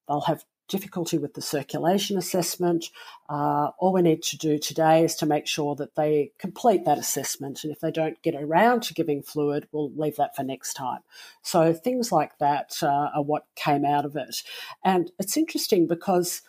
They'll 0.08 0.22
have 0.22 0.44
difficulty 0.70 1.18
with 1.18 1.34
the 1.34 1.42
circulation 1.42 2.18
assessment. 2.18 2.86
Uh, 3.28 3.72
all 3.80 3.92
we 3.92 4.02
need 4.02 4.24
to 4.24 4.38
do 4.38 4.58
today 4.58 5.04
is 5.04 5.16
to 5.16 5.26
make 5.26 5.48
sure 5.48 5.76
that 5.76 5.96
they 5.96 6.32
complete 6.40 6.86
that 6.86 6.98
assessment. 6.98 7.64
And 7.64 7.74
if 7.74 7.80
they 7.80 7.92
don't 7.92 8.22
get 8.22 8.36
around 8.36 8.84
to 8.84 8.94
giving 8.94 9.22
fluid, 9.22 9.68
we'll 9.72 9.92
leave 9.92 10.16
that 10.16 10.36
for 10.36 10.44
next 10.44 10.76
time. 10.76 11.02
So 11.42 11.74
things 11.74 12.12
like 12.12 12.38
that 12.40 12.78
uh, 12.82 13.10
are 13.16 13.24
what 13.24 13.46
came 13.56 13.84
out 13.84 14.06
of 14.06 14.16
it. 14.16 14.44
And 14.84 15.12
it's 15.20 15.36
interesting 15.36 15.88
because 15.88 16.42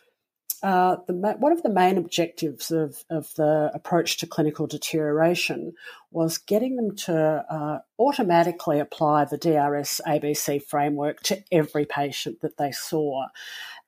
uh, 0.63 0.97
the, 1.07 1.15
one 1.15 1.53
of 1.53 1.63
the 1.63 1.71
main 1.71 1.97
objectives 1.97 2.71
of, 2.71 3.03
of 3.09 3.33
the 3.37 3.71
approach 3.73 4.19
to 4.19 4.27
clinical 4.27 4.67
deterioration 4.67 5.73
was 6.11 6.37
getting 6.37 6.77
them 6.77 6.95
to 6.95 7.45
uh, 7.49 7.79
automatically 7.99 8.79
apply 8.79 9.25
the 9.25 9.39
DRS 9.39 10.01
ABC 10.07 10.63
framework 10.63 11.21
to 11.23 11.43
every 11.51 11.87
patient 11.87 12.41
that 12.43 12.59
they 12.59 12.73
saw. 12.73 13.27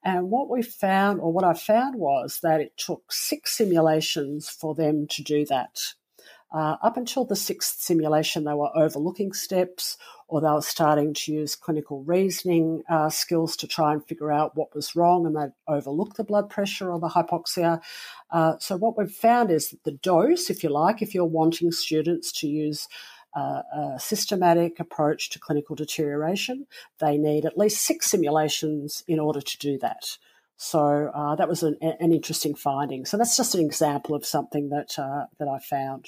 And 0.03 0.29
what 0.29 0.49
we 0.49 0.61
found, 0.61 1.21
or 1.21 1.31
what 1.31 1.45
I 1.45 1.53
found, 1.53 1.95
was 1.95 2.39
that 2.43 2.59
it 2.59 2.77
took 2.77 3.11
six 3.11 3.57
simulations 3.57 4.49
for 4.49 4.75
them 4.75 5.07
to 5.07 5.23
do 5.23 5.45
that. 5.45 5.79
Uh, 6.53 6.77
up 6.83 6.97
until 6.97 7.25
the 7.25 7.35
sixth 7.35 7.81
simulation, 7.81 8.43
they 8.43 8.53
were 8.53 8.69
overlooking 8.77 9.33
steps 9.33 9.97
or 10.27 10.39
they 10.39 10.49
were 10.49 10.61
starting 10.61 11.13
to 11.13 11.33
use 11.33 11.55
clinical 11.55 12.03
reasoning 12.03 12.83
uh, 12.89 13.09
skills 13.09 13.57
to 13.57 13.67
try 13.67 13.91
and 13.91 14.05
figure 14.05 14.31
out 14.31 14.55
what 14.55 14.73
was 14.75 14.95
wrong 14.95 15.25
and 15.25 15.35
they 15.35 15.47
overlooked 15.67 16.15
the 16.15 16.23
blood 16.23 16.51
pressure 16.51 16.91
or 16.91 16.99
the 16.99 17.09
hypoxia. 17.09 17.81
Uh, 18.29 18.55
so, 18.59 18.77
what 18.77 18.95
we've 18.95 19.11
found 19.11 19.49
is 19.49 19.69
that 19.69 19.83
the 19.83 19.91
dose, 19.91 20.51
if 20.51 20.63
you 20.63 20.69
like, 20.69 21.01
if 21.01 21.15
you're 21.15 21.25
wanting 21.25 21.71
students 21.71 22.31
to 22.31 22.47
use 22.47 22.87
a 23.39 23.99
systematic 23.99 24.79
approach 24.79 25.29
to 25.31 25.39
clinical 25.39 25.75
deterioration. 25.75 26.67
They 26.99 27.17
need 27.17 27.45
at 27.45 27.57
least 27.57 27.85
six 27.85 28.09
simulations 28.09 29.03
in 29.07 29.19
order 29.19 29.41
to 29.41 29.57
do 29.57 29.77
that. 29.79 30.17
So 30.57 31.11
uh, 31.13 31.35
that 31.35 31.49
was 31.49 31.63
an, 31.63 31.77
an, 31.81 32.13
interesting 32.13 32.55
finding. 32.55 33.05
So 33.05 33.17
that's 33.17 33.35
just 33.35 33.55
an 33.55 33.65
example 33.65 34.15
of 34.15 34.25
something 34.25 34.69
that 34.69 34.97
uh, 34.97 35.25
that 35.39 35.47
I 35.47 35.59
found. 35.59 36.05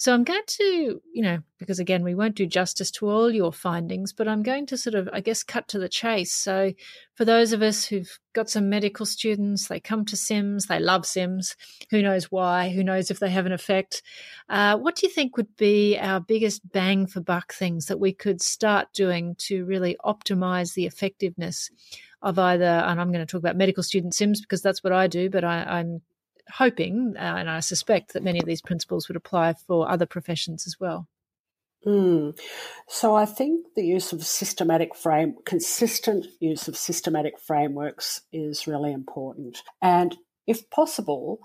So 0.00 0.14
I'm 0.14 0.22
going 0.22 0.42
to, 0.46 1.02
you 1.12 1.22
know, 1.22 1.38
because 1.58 1.80
again, 1.80 2.04
we 2.04 2.14
won't 2.14 2.36
do 2.36 2.46
justice 2.46 2.92
to 2.92 3.08
all 3.08 3.32
your 3.32 3.52
findings, 3.52 4.12
but 4.12 4.28
I'm 4.28 4.44
going 4.44 4.64
to 4.66 4.78
sort 4.78 4.94
of, 4.94 5.08
I 5.12 5.20
guess, 5.20 5.42
cut 5.42 5.66
to 5.68 5.80
the 5.80 5.88
chase. 5.88 6.32
So 6.32 6.72
for 7.14 7.24
those 7.24 7.52
of 7.52 7.62
us 7.62 7.84
who've 7.84 8.18
got 8.32 8.48
some 8.48 8.68
medical 8.68 9.04
students, 9.04 9.66
they 9.66 9.80
come 9.80 10.04
to 10.04 10.16
Sims, 10.16 10.66
they 10.66 10.78
love 10.78 11.04
Sims. 11.04 11.56
Who 11.90 12.00
knows 12.00 12.30
why? 12.30 12.68
Who 12.70 12.84
knows 12.84 13.10
if 13.10 13.18
they 13.18 13.30
have 13.30 13.46
an 13.46 13.52
effect? 13.52 14.02
Uh, 14.48 14.78
what 14.78 14.94
do 14.94 15.08
you 15.08 15.12
think 15.12 15.36
would 15.36 15.56
be 15.56 15.98
our 15.98 16.20
biggest 16.20 16.70
bang 16.70 17.08
for 17.08 17.20
buck 17.20 17.52
things 17.52 17.86
that 17.86 17.98
we 17.98 18.12
could 18.12 18.40
start 18.40 18.92
doing 18.94 19.34
to 19.38 19.64
really 19.64 19.96
optimize 20.04 20.74
the 20.74 20.86
effectiveness 20.86 21.70
of 22.22 22.38
either, 22.38 22.64
and 22.64 23.00
I'm 23.00 23.12
going 23.12 23.24
to 23.24 23.30
talk 23.30 23.40
about 23.40 23.56
medical 23.56 23.82
student 23.82 24.14
Sims 24.14 24.40
because 24.40 24.62
that's 24.62 24.82
what 24.82 24.92
I 24.92 25.06
do, 25.06 25.30
but 25.30 25.44
I, 25.44 25.80
am 25.80 26.02
hoping, 26.50 27.14
uh, 27.16 27.36
and 27.38 27.50
I 27.50 27.60
suspect 27.60 28.12
that 28.12 28.22
many 28.22 28.38
of 28.38 28.46
these 28.46 28.62
principles 28.62 29.08
would 29.08 29.16
apply 29.16 29.54
for 29.54 29.90
other 29.90 30.06
professions 30.06 30.66
as 30.66 30.76
well. 30.80 31.08
Mm. 31.86 32.38
So 32.88 33.14
I 33.14 33.24
think 33.24 33.66
the 33.76 33.84
use 33.84 34.12
of 34.12 34.26
systematic 34.26 34.94
frame, 34.96 35.36
consistent 35.44 36.26
use 36.40 36.68
of 36.68 36.76
systematic 36.76 37.38
frameworks 37.38 38.22
is 38.32 38.66
really 38.66 38.92
important. 38.92 39.62
And 39.80 40.16
if 40.46 40.68
possible, 40.70 41.38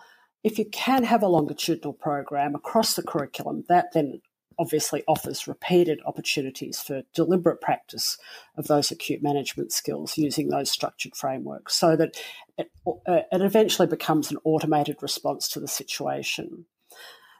if 0.44 0.58
you 0.58 0.66
can 0.66 1.04
have 1.04 1.24
a 1.24 1.28
longitudinal 1.28 1.94
program 1.94 2.56
across 2.56 2.96
the 2.96 3.04
curriculum, 3.04 3.64
that 3.70 3.94
then 3.94 4.22
obviously 4.58 5.04
offers 5.08 5.48
repeated 5.48 6.00
opportunities 6.06 6.80
for 6.80 7.04
deliberate 7.14 7.62
practice 7.62 8.18
of 8.58 8.68
those 8.68 8.92
acute 8.92 9.22
management 9.22 9.72
skills 9.72 10.18
using 10.18 10.50
those 10.50 10.70
structured 10.70 11.16
frameworks 11.16 11.76
so 11.76 11.96
that 11.96 12.16
it, 12.58 12.72
uh, 12.88 13.22
it 13.32 13.42
eventually 13.42 13.88
becomes 13.88 14.32
an 14.32 14.38
automated 14.44 14.98
response 15.02 15.48
to 15.50 15.60
the 15.60 15.68
situation. 15.68 16.66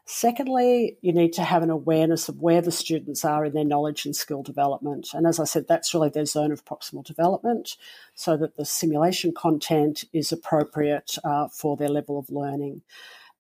Secondly, 0.06 0.98
you 1.02 1.14
need 1.14 1.32
to 1.34 1.44
have 1.44 1.64
an 1.64 1.70
awareness 1.70 2.28
of 2.28 2.42
where 2.42 2.62
the 2.62 2.72
students 2.72 3.24
are 3.24 3.46
in 3.46 3.54
their 3.54 3.64
knowledge 3.64 4.06
and 4.06 4.14
skill 4.14 4.44
development. 4.44 5.08
And 5.14 5.26
as 5.26 5.40
I 5.40 5.46
said, 5.46 5.66
that's 5.68 5.94
really 5.94 6.10
their 6.10 6.26
zone 6.26 6.52
of 6.52 6.66
proximal 6.66 7.06
development 7.06 7.78
so 8.14 8.36
that 8.36 8.58
the 8.58 8.66
simulation 8.66 9.34
content 9.34 10.04
is 10.12 10.34
appropriate 10.34 11.18
uh, 11.24 11.48
for 11.48 11.78
their 11.78 11.88
level 11.88 12.20
of 12.20 12.30
learning. 12.30 12.82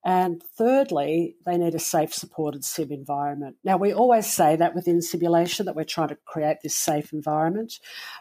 And 0.05 0.43
thirdly, 0.57 1.37
they 1.45 1.57
need 1.57 1.75
a 1.75 1.79
safe, 1.79 2.13
supported 2.13 2.65
sim 2.65 2.91
environment. 2.91 3.55
Now, 3.63 3.77
we 3.77 3.93
always 3.93 4.27
say 4.27 4.57
that 4.57 4.75
within 4.75 5.01
simulation 5.01 5.65
that 5.65 5.75
we're 5.75 5.85
trying 5.85 6.09
to 6.09 6.17
create 6.25 6.57
this 6.61 6.75
safe 6.75 7.13
environment, 7.13 7.79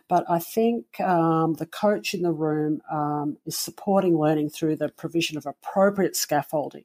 but 0.08 0.24
I 0.30 0.38
think 0.38 1.00
um, 1.00 1.54
the 1.54 1.66
coach 1.66 2.14
in 2.14 2.22
the 2.22 2.32
room 2.32 2.82
um, 2.90 3.36
is 3.46 3.58
supporting 3.58 4.16
learning 4.16 4.50
through 4.50 4.76
the 4.76 4.90
provision 4.90 5.36
of 5.36 5.44
appropriate 5.44 6.14
scaffolding. 6.14 6.84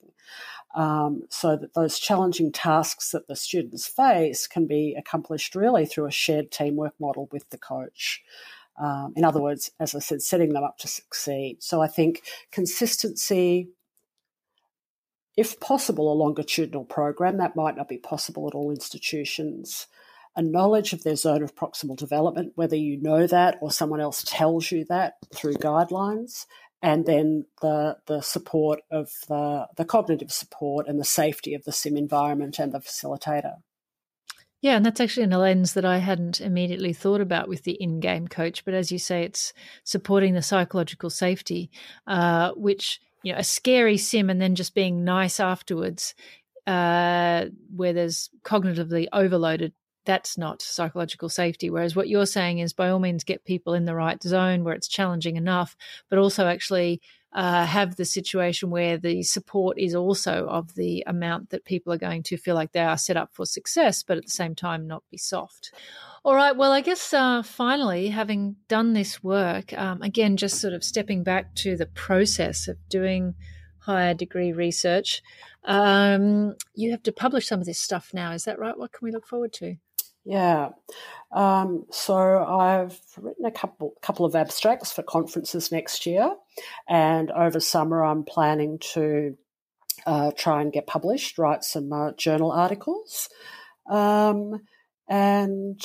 Um, 0.75 1.23
so 1.29 1.55
that 1.55 1.73
those 1.73 1.97
challenging 1.97 2.51
tasks 2.51 3.11
that 3.11 3.27
the 3.27 3.35
students 3.35 3.87
face 3.87 4.45
can 4.45 4.67
be 4.67 4.95
accomplished 4.97 5.55
really 5.55 5.85
through 5.85 6.05
a 6.05 6.11
shared 6.11 6.51
teamwork 6.51 6.93
model 6.99 7.29
with 7.31 7.49
the 7.49 7.57
coach. 7.57 8.21
Um, 8.79 9.13
in 9.15 9.23
other 9.23 9.41
words, 9.41 9.71
as 9.79 9.95
I 9.95 9.99
said, 9.99 10.21
setting 10.21 10.53
them 10.53 10.63
up 10.63 10.77
to 10.79 10.87
succeed. 10.87 11.63
So 11.63 11.81
I 11.81 11.87
think 11.87 12.21
consistency, 12.51 13.69
if 15.37 15.59
possible, 15.59 16.11
a 16.11 16.15
longitudinal 16.15 16.83
program. 16.83 17.37
That 17.37 17.55
might 17.55 17.77
not 17.77 17.87
be 17.87 17.99
possible 17.99 18.47
at 18.47 18.55
all 18.55 18.71
institutions. 18.71 19.87
A 20.35 20.41
knowledge 20.41 20.93
of 20.93 21.03
their 21.03 21.15
zone 21.15 21.43
of 21.43 21.55
proximal 21.55 21.95
development, 21.95 22.53
whether 22.55 22.75
you 22.75 23.01
know 23.01 23.25
that 23.27 23.57
or 23.61 23.71
someone 23.71 24.01
else 24.01 24.23
tells 24.27 24.71
you 24.71 24.85
that 24.85 25.15
through 25.33 25.55
guidelines, 25.55 26.45
and 26.81 27.05
then 27.05 27.45
the 27.61 27.97
the 28.05 28.21
support 28.21 28.81
of 28.91 29.11
the 29.27 29.67
the 29.77 29.85
cognitive 29.85 30.31
support 30.31 30.87
and 30.87 30.99
the 30.99 31.05
safety 31.05 31.53
of 31.53 31.63
the 31.63 31.71
sim 31.71 31.97
environment 31.97 32.59
and 32.59 32.71
the 32.71 32.79
facilitator. 32.79 33.55
Yeah, 34.61 34.75
and 34.75 34.85
that's 34.85 34.99
actually 34.99 35.23
in 35.23 35.33
a 35.33 35.39
lens 35.39 35.73
that 35.73 35.85
I 35.85 35.99
hadn't 35.99 36.41
immediately 36.41 36.91
thought 36.91 37.21
about 37.21 37.47
with 37.47 37.63
the 37.63 37.73
in-game 37.73 38.27
coach. 38.27 38.65
But 38.65 38.73
as 38.73 38.91
you 38.91 38.97
say, 38.97 39.23
it's 39.23 39.53
supporting 39.83 40.33
the 40.33 40.41
psychological 40.41 41.11
safety, 41.11 41.69
uh, 42.07 42.53
which 42.53 42.99
you 43.27 43.33
know 43.33 43.39
a 43.39 43.43
scary 43.43 43.97
sim 43.97 44.29
and 44.29 44.41
then 44.41 44.55
just 44.55 44.73
being 44.73 45.03
nice 45.03 45.41
afterwards 45.41 46.15
uh, 46.65 47.45
where 47.75 47.91
there's 47.91 48.29
cognitively 48.43 49.07
overloaded 49.11 49.73
that's 50.05 50.37
not 50.37 50.61
psychological 50.61 51.27
safety. 51.27 51.69
Whereas 51.69 51.93
what 51.93 52.07
you're 52.07 52.25
saying 52.25 52.59
is 52.59 52.71
by 52.71 52.87
all 52.87 52.99
means 52.99 53.25
get 53.25 53.43
people 53.43 53.73
in 53.73 53.83
the 53.83 53.93
right 53.93 54.23
zone 54.23 54.63
where 54.63 54.73
it's 54.73 54.87
challenging 54.87 55.35
enough 55.35 55.75
but 56.09 56.17
also 56.17 56.47
actually 56.47 57.01
uh, 57.33 57.65
have 57.65 57.95
the 57.95 58.05
situation 58.05 58.69
where 58.69 58.97
the 58.97 59.21
support 59.23 59.77
is 59.77 59.93
also 59.93 60.47
of 60.47 60.73
the 60.75 61.03
amount 61.07 61.49
that 61.49 61.65
people 61.65 61.91
are 61.93 61.97
going 61.97 62.23
to 62.23 62.37
feel 62.37 62.55
like 62.55 62.71
they 62.71 62.79
are 62.79 62.97
set 62.97 63.17
up 63.17 63.29
for 63.33 63.45
success, 63.45 64.01
but 64.01 64.17
at 64.17 64.23
the 64.23 64.31
same 64.31 64.55
time 64.55 64.87
not 64.87 65.03
be 65.11 65.17
soft. 65.17 65.71
All 66.23 66.35
right. 66.35 66.55
Well, 66.55 66.71
I 66.71 66.81
guess 66.81 67.13
uh, 67.13 67.43
finally, 67.43 68.09
having 68.09 68.55
done 68.67 68.93
this 68.93 69.23
work, 69.23 69.71
um, 69.77 70.01
again, 70.01 70.37
just 70.37 70.59
sort 70.59 70.73
of 70.73 70.83
stepping 70.83 71.23
back 71.23 71.53
to 71.55 71.77
the 71.77 71.85
process 71.85 72.67
of 72.67 72.77
doing 72.89 73.35
higher 73.79 74.13
degree 74.13 74.51
research, 74.51 75.21
um, 75.63 76.55
you 76.75 76.91
have 76.91 77.03
to 77.03 77.11
publish 77.11 77.47
some 77.47 77.59
of 77.59 77.65
this 77.65 77.79
stuff 77.79 78.11
now. 78.13 78.31
Is 78.31 78.45
that 78.45 78.59
right? 78.59 78.77
What 78.77 78.91
can 78.91 79.05
we 79.05 79.11
look 79.11 79.27
forward 79.27 79.53
to? 79.53 79.77
Yeah. 80.27 80.69
Um, 81.31 81.85
so 81.89 82.15
I've 82.43 82.99
written 83.17 83.45
a 83.45 83.51
couple 83.51 83.93
couple 84.01 84.25
of 84.25 84.35
abstracts 84.35 84.91
for 84.91 85.03
conferences 85.03 85.71
next 85.71 86.05
year, 86.05 86.35
and 86.87 87.31
over 87.31 87.59
summer 87.59 88.03
I'm 88.03 88.23
planning 88.23 88.79
to 88.93 89.37
uh, 90.05 90.31
try 90.37 90.61
and 90.61 90.71
get 90.71 90.85
published, 90.85 91.37
write 91.37 91.63
some 91.63 91.91
uh, 91.93 92.11
journal 92.17 92.51
articles, 92.51 93.29
um, 93.89 94.61
and 95.07 95.81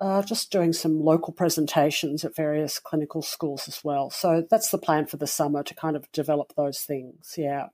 uh, 0.00 0.22
just 0.22 0.50
doing 0.50 0.72
some 0.72 0.98
local 0.98 1.32
presentations 1.34 2.24
at 2.24 2.34
various 2.34 2.78
clinical 2.78 3.20
schools 3.20 3.68
as 3.68 3.84
well. 3.84 4.08
So 4.10 4.46
that's 4.50 4.70
the 4.70 4.78
plan 4.78 5.06
for 5.06 5.18
the 5.18 5.26
summer 5.26 5.62
to 5.62 5.74
kind 5.74 5.96
of 5.96 6.10
develop 6.12 6.54
those 6.56 6.80
things. 6.80 7.34
Yeah. 7.36 7.68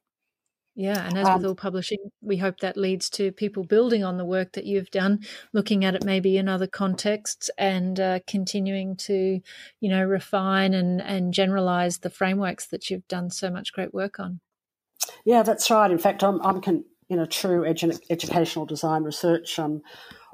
Yeah, 0.79 1.05
and 1.05 1.19
as 1.19 1.27
um, 1.27 1.35
with 1.35 1.45
all 1.45 1.57
publishing, 1.57 1.99
we 2.23 2.37
hope 2.37 2.61
that 2.61 2.77
leads 2.77 3.11
to 3.11 3.33
people 3.33 3.64
building 3.64 4.05
on 4.05 4.17
the 4.17 4.25
work 4.25 4.53
that 4.53 4.64
you've 4.64 4.93
done, 4.93 5.25
looking 5.53 5.85
at 5.85 5.97
it 5.97 6.05
maybe 6.05 6.37
in 6.37 6.49
other 6.49 6.69
contexts, 6.69 7.51
and 7.59 7.99
uh, 7.99 8.21
continuing 8.29 8.95
to, 8.99 9.41
you 9.81 9.88
know, 9.88 10.05
refine 10.05 10.75
and 10.75 11.03
and 11.03 11.35
generalize 11.35 11.99
the 11.99 12.11
frameworks 12.11 12.69
that 12.69 12.91
you've 12.91 13.09
done 13.09 13.29
so 13.29 13.51
much 13.51 13.73
great 13.73 13.93
work 13.93 14.21
on. 14.21 14.38
Yeah, 15.25 15.43
that's 15.43 15.69
right. 15.69 15.91
In 15.91 15.99
fact, 15.99 16.23
I'm 16.23 16.41
I'm 16.43 16.61
con- 16.61 16.85
in 17.09 17.19
a 17.19 17.27
true 17.27 17.62
edu- 17.62 18.01
educational 18.09 18.64
design 18.64 19.03
research 19.03 19.59
um, 19.59 19.83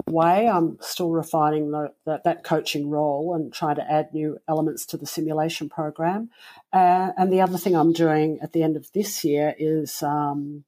way. 0.07 0.47
I'm 0.47 0.77
still 0.81 1.09
refining 1.09 1.71
the, 1.71 1.91
the, 2.05 2.21
that 2.23 2.43
coaching 2.43 2.89
role 2.89 3.33
and 3.33 3.53
trying 3.53 3.77
to 3.77 3.91
add 3.91 4.13
new 4.13 4.37
elements 4.47 4.85
to 4.87 4.97
the 4.97 5.05
simulation 5.05 5.69
program. 5.69 6.29
Uh, 6.71 7.11
and 7.17 7.31
the 7.31 7.41
other 7.41 7.57
thing 7.57 7.75
I'm 7.75 7.93
doing 7.93 8.39
at 8.41 8.53
the 8.53 8.63
end 8.63 8.77
of 8.77 8.91
this 8.93 9.23
year 9.23 9.55
is 9.57 10.03
um, 10.03 10.63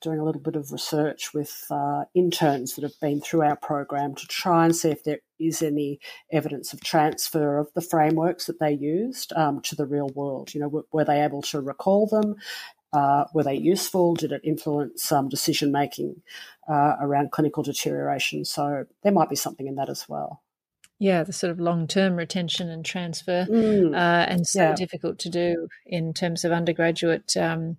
doing 0.00 0.18
a 0.18 0.24
little 0.24 0.40
bit 0.40 0.56
of 0.56 0.72
research 0.72 1.34
with 1.34 1.66
uh, 1.70 2.04
interns 2.14 2.74
that 2.74 2.82
have 2.82 2.98
been 3.00 3.20
through 3.20 3.42
our 3.42 3.56
program 3.56 4.14
to 4.14 4.26
try 4.26 4.64
and 4.64 4.74
see 4.74 4.88
if 4.88 5.04
there 5.04 5.18
is 5.38 5.62
any 5.62 6.00
evidence 6.32 6.72
of 6.72 6.80
transfer 6.82 7.58
of 7.58 7.68
the 7.74 7.80
frameworks 7.80 8.46
that 8.46 8.58
they 8.58 8.72
used 8.72 9.32
um, 9.34 9.60
to 9.60 9.74
the 9.74 9.86
real 9.86 10.08
world. 10.14 10.54
You 10.54 10.60
know, 10.60 10.68
were, 10.68 10.86
were 10.92 11.04
they 11.04 11.22
able 11.22 11.42
to 11.42 11.60
recall 11.60 12.06
them? 12.06 12.36
Uh, 12.92 13.24
were 13.34 13.44
they 13.44 13.54
useful? 13.54 14.14
Did 14.14 14.32
it 14.32 14.40
influence 14.42 15.12
um, 15.12 15.28
decision 15.28 15.70
making 15.70 16.22
uh, 16.70 16.96
around 17.00 17.32
clinical 17.32 17.62
deterioration? 17.62 18.44
So 18.44 18.84
there 19.02 19.12
might 19.12 19.28
be 19.28 19.36
something 19.36 19.66
in 19.66 19.76
that 19.76 19.88
as 19.88 20.08
well. 20.08 20.42
Yeah, 21.02 21.22
the 21.22 21.32
sort 21.32 21.50
of 21.50 21.58
long 21.58 21.86
term 21.86 22.14
retention 22.14 22.68
and 22.68 22.84
transfer, 22.84 23.46
mm. 23.50 23.94
uh, 23.94 24.26
and 24.28 24.46
so 24.46 24.60
yeah. 24.60 24.74
difficult 24.74 25.18
to 25.20 25.30
do 25.30 25.68
in 25.86 26.12
terms 26.12 26.44
of 26.44 26.52
undergraduate 26.52 27.38
um, 27.38 27.78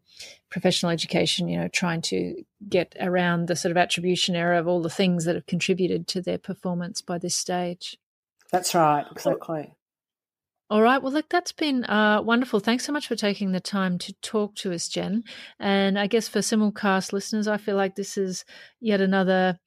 professional 0.49 0.91
education, 0.91 1.47
you 1.47 1.59
know, 1.59 1.67
trying 1.67 2.01
to 2.01 2.43
get 2.67 2.95
around 2.99 3.47
the 3.47 3.55
sort 3.55 3.69
of 3.69 3.77
attribution 3.77 4.35
error 4.35 4.55
of 4.55 4.67
all 4.67 4.81
the 4.81 4.89
things 4.89 5.25
that 5.25 5.35
have 5.35 5.45
contributed 5.45 6.07
to 6.07 6.21
their 6.21 6.39
performance 6.39 7.03
by 7.03 7.19
this 7.19 7.35
stage. 7.35 7.95
That's 8.51 8.73
right, 8.73 9.05
exactly. 9.11 9.75
All 10.71 10.81
right. 10.81 11.03
Well, 11.03 11.11
look, 11.11 11.27
that's 11.27 11.51
been 11.51 11.83
uh, 11.83 12.21
wonderful. 12.21 12.61
Thanks 12.61 12.85
so 12.85 12.93
much 12.93 13.05
for 13.05 13.17
taking 13.17 13.51
the 13.51 13.59
time 13.59 13.97
to 13.97 14.13
talk 14.21 14.55
to 14.55 14.71
us, 14.71 14.87
Jen. 14.87 15.25
And 15.59 15.99
I 15.99 16.07
guess 16.07 16.29
for 16.29 16.39
simulcast 16.39 17.11
listeners, 17.11 17.45
I 17.45 17.57
feel 17.57 17.75
like 17.75 17.95
this 17.97 18.17
is 18.17 18.45
yet 18.79 19.01
another 19.01 19.59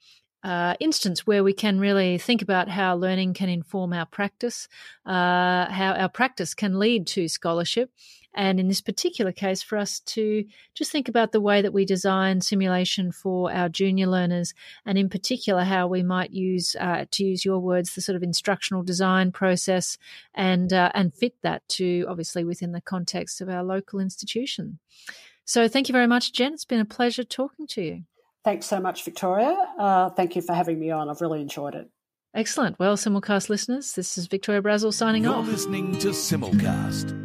uh, 0.44 0.74
instance 0.78 1.26
where 1.26 1.42
we 1.42 1.54
can 1.54 1.80
really 1.80 2.18
think 2.18 2.42
about 2.42 2.68
how 2.68 2.94
learning 2.94 3.34
can 3.34 3.48
inform 3.48 3.92
our 3.92 4.06
practice, 4.06 4.68
uh, 5.06 5.66
how 5.70 5.94
our 5.98 6.08
practice 6.08 6.54
can 6.54 6.78
lead 6.78 7.06
to 7.06 7.26
scholarship, 7.26 7.90
and 8.34 8.58
in 8.58 8.68
this 8.68 8.80
particular 8.80 9.32
case, 9.32 9.62
for 9.62 9.78
us 9.78 10.00
to 10.00 10.44
just 10.74 10.90
think 10.90 11.08
about 11.08 11.32
the 11.32 11.40
way 11.40 11.62
that 11.62 11.72
we 11.72 11.84
design 11.84 12.40
simulation 12.40 13.12
for 13.12 13.52
our 13.52 13.68
junior 13.68 14.06
learners, 14.06 14.52
and 14.84 14.98
in 14.98 15.08
particular, 15.08 15.64
how 15.64 15.86
we 15.86 16.02
might 16.02 16.32
use, 16.32 16.76
uh, 16.78 17.06
to 17.12 17.24
use 17.24 17.44
your 17.44 17.60
words, 17.60 17.94
the 17.94 18.00
sort 18.00 18.16
of 18.16 18.22
instructional 18.22 18.82
design 18.82 19.32
process 19.32 19.96
and, 20.34 20.72
uh, 20.72 20.90
and 20.94 21.14
fit 21.14 21.34
that 21.42 21.66
to 21.68 22.04
obviously 22.08 22.44
within 22.44 22.72
the 22.72 22.80
context 22.80 23.40
of 23.40 23.48
our 23.48 23.62
local 23.62 24.00
institution. 24.00 24.78
So 25.44 25.68
thank 25.68 25.88
you 25.88 25.92
very 25.92 26.06
much, 26.06 26.32
Jen. 26.32 26.54
It's 26.54 26.64
been 26.64 26.80
a 26.80 26.84
pleasure 26.84 27.24
talking 27.24 27.66
to 27.68 27.82
you. 27.82 28.02
Thanks 28.44 28.66
so 28.66 28.78
much, 28.78 29.04
Victoria. 29.04 29.56
Uh, 29.78 30.10
thank 30.10 30.36
you 30.36 30.42
for 30.42 30.54
having 30.54 30.78
me 30.78 30.90
on. 30.90 31.08
I've 31.08 31.20
really 31.20 31.40
enjoyed 31.40 31.74
it. 31.74 31.88
Excellent. 32.34 32.78
Well, 32.78 32.96
Simulcast 32.96 33.48
listeners, 33.48 33.92
this 33.92 34.18
is 34.18 34.26
Victoria 34.26 34.60
Brazil 34.60 34.92
signing 34.92 35.26
off. 35.26 35.44
You're 35.44 35.54
listening 35.54 35.98
to 35.98 36.08
Simulcast. 36.08 37.23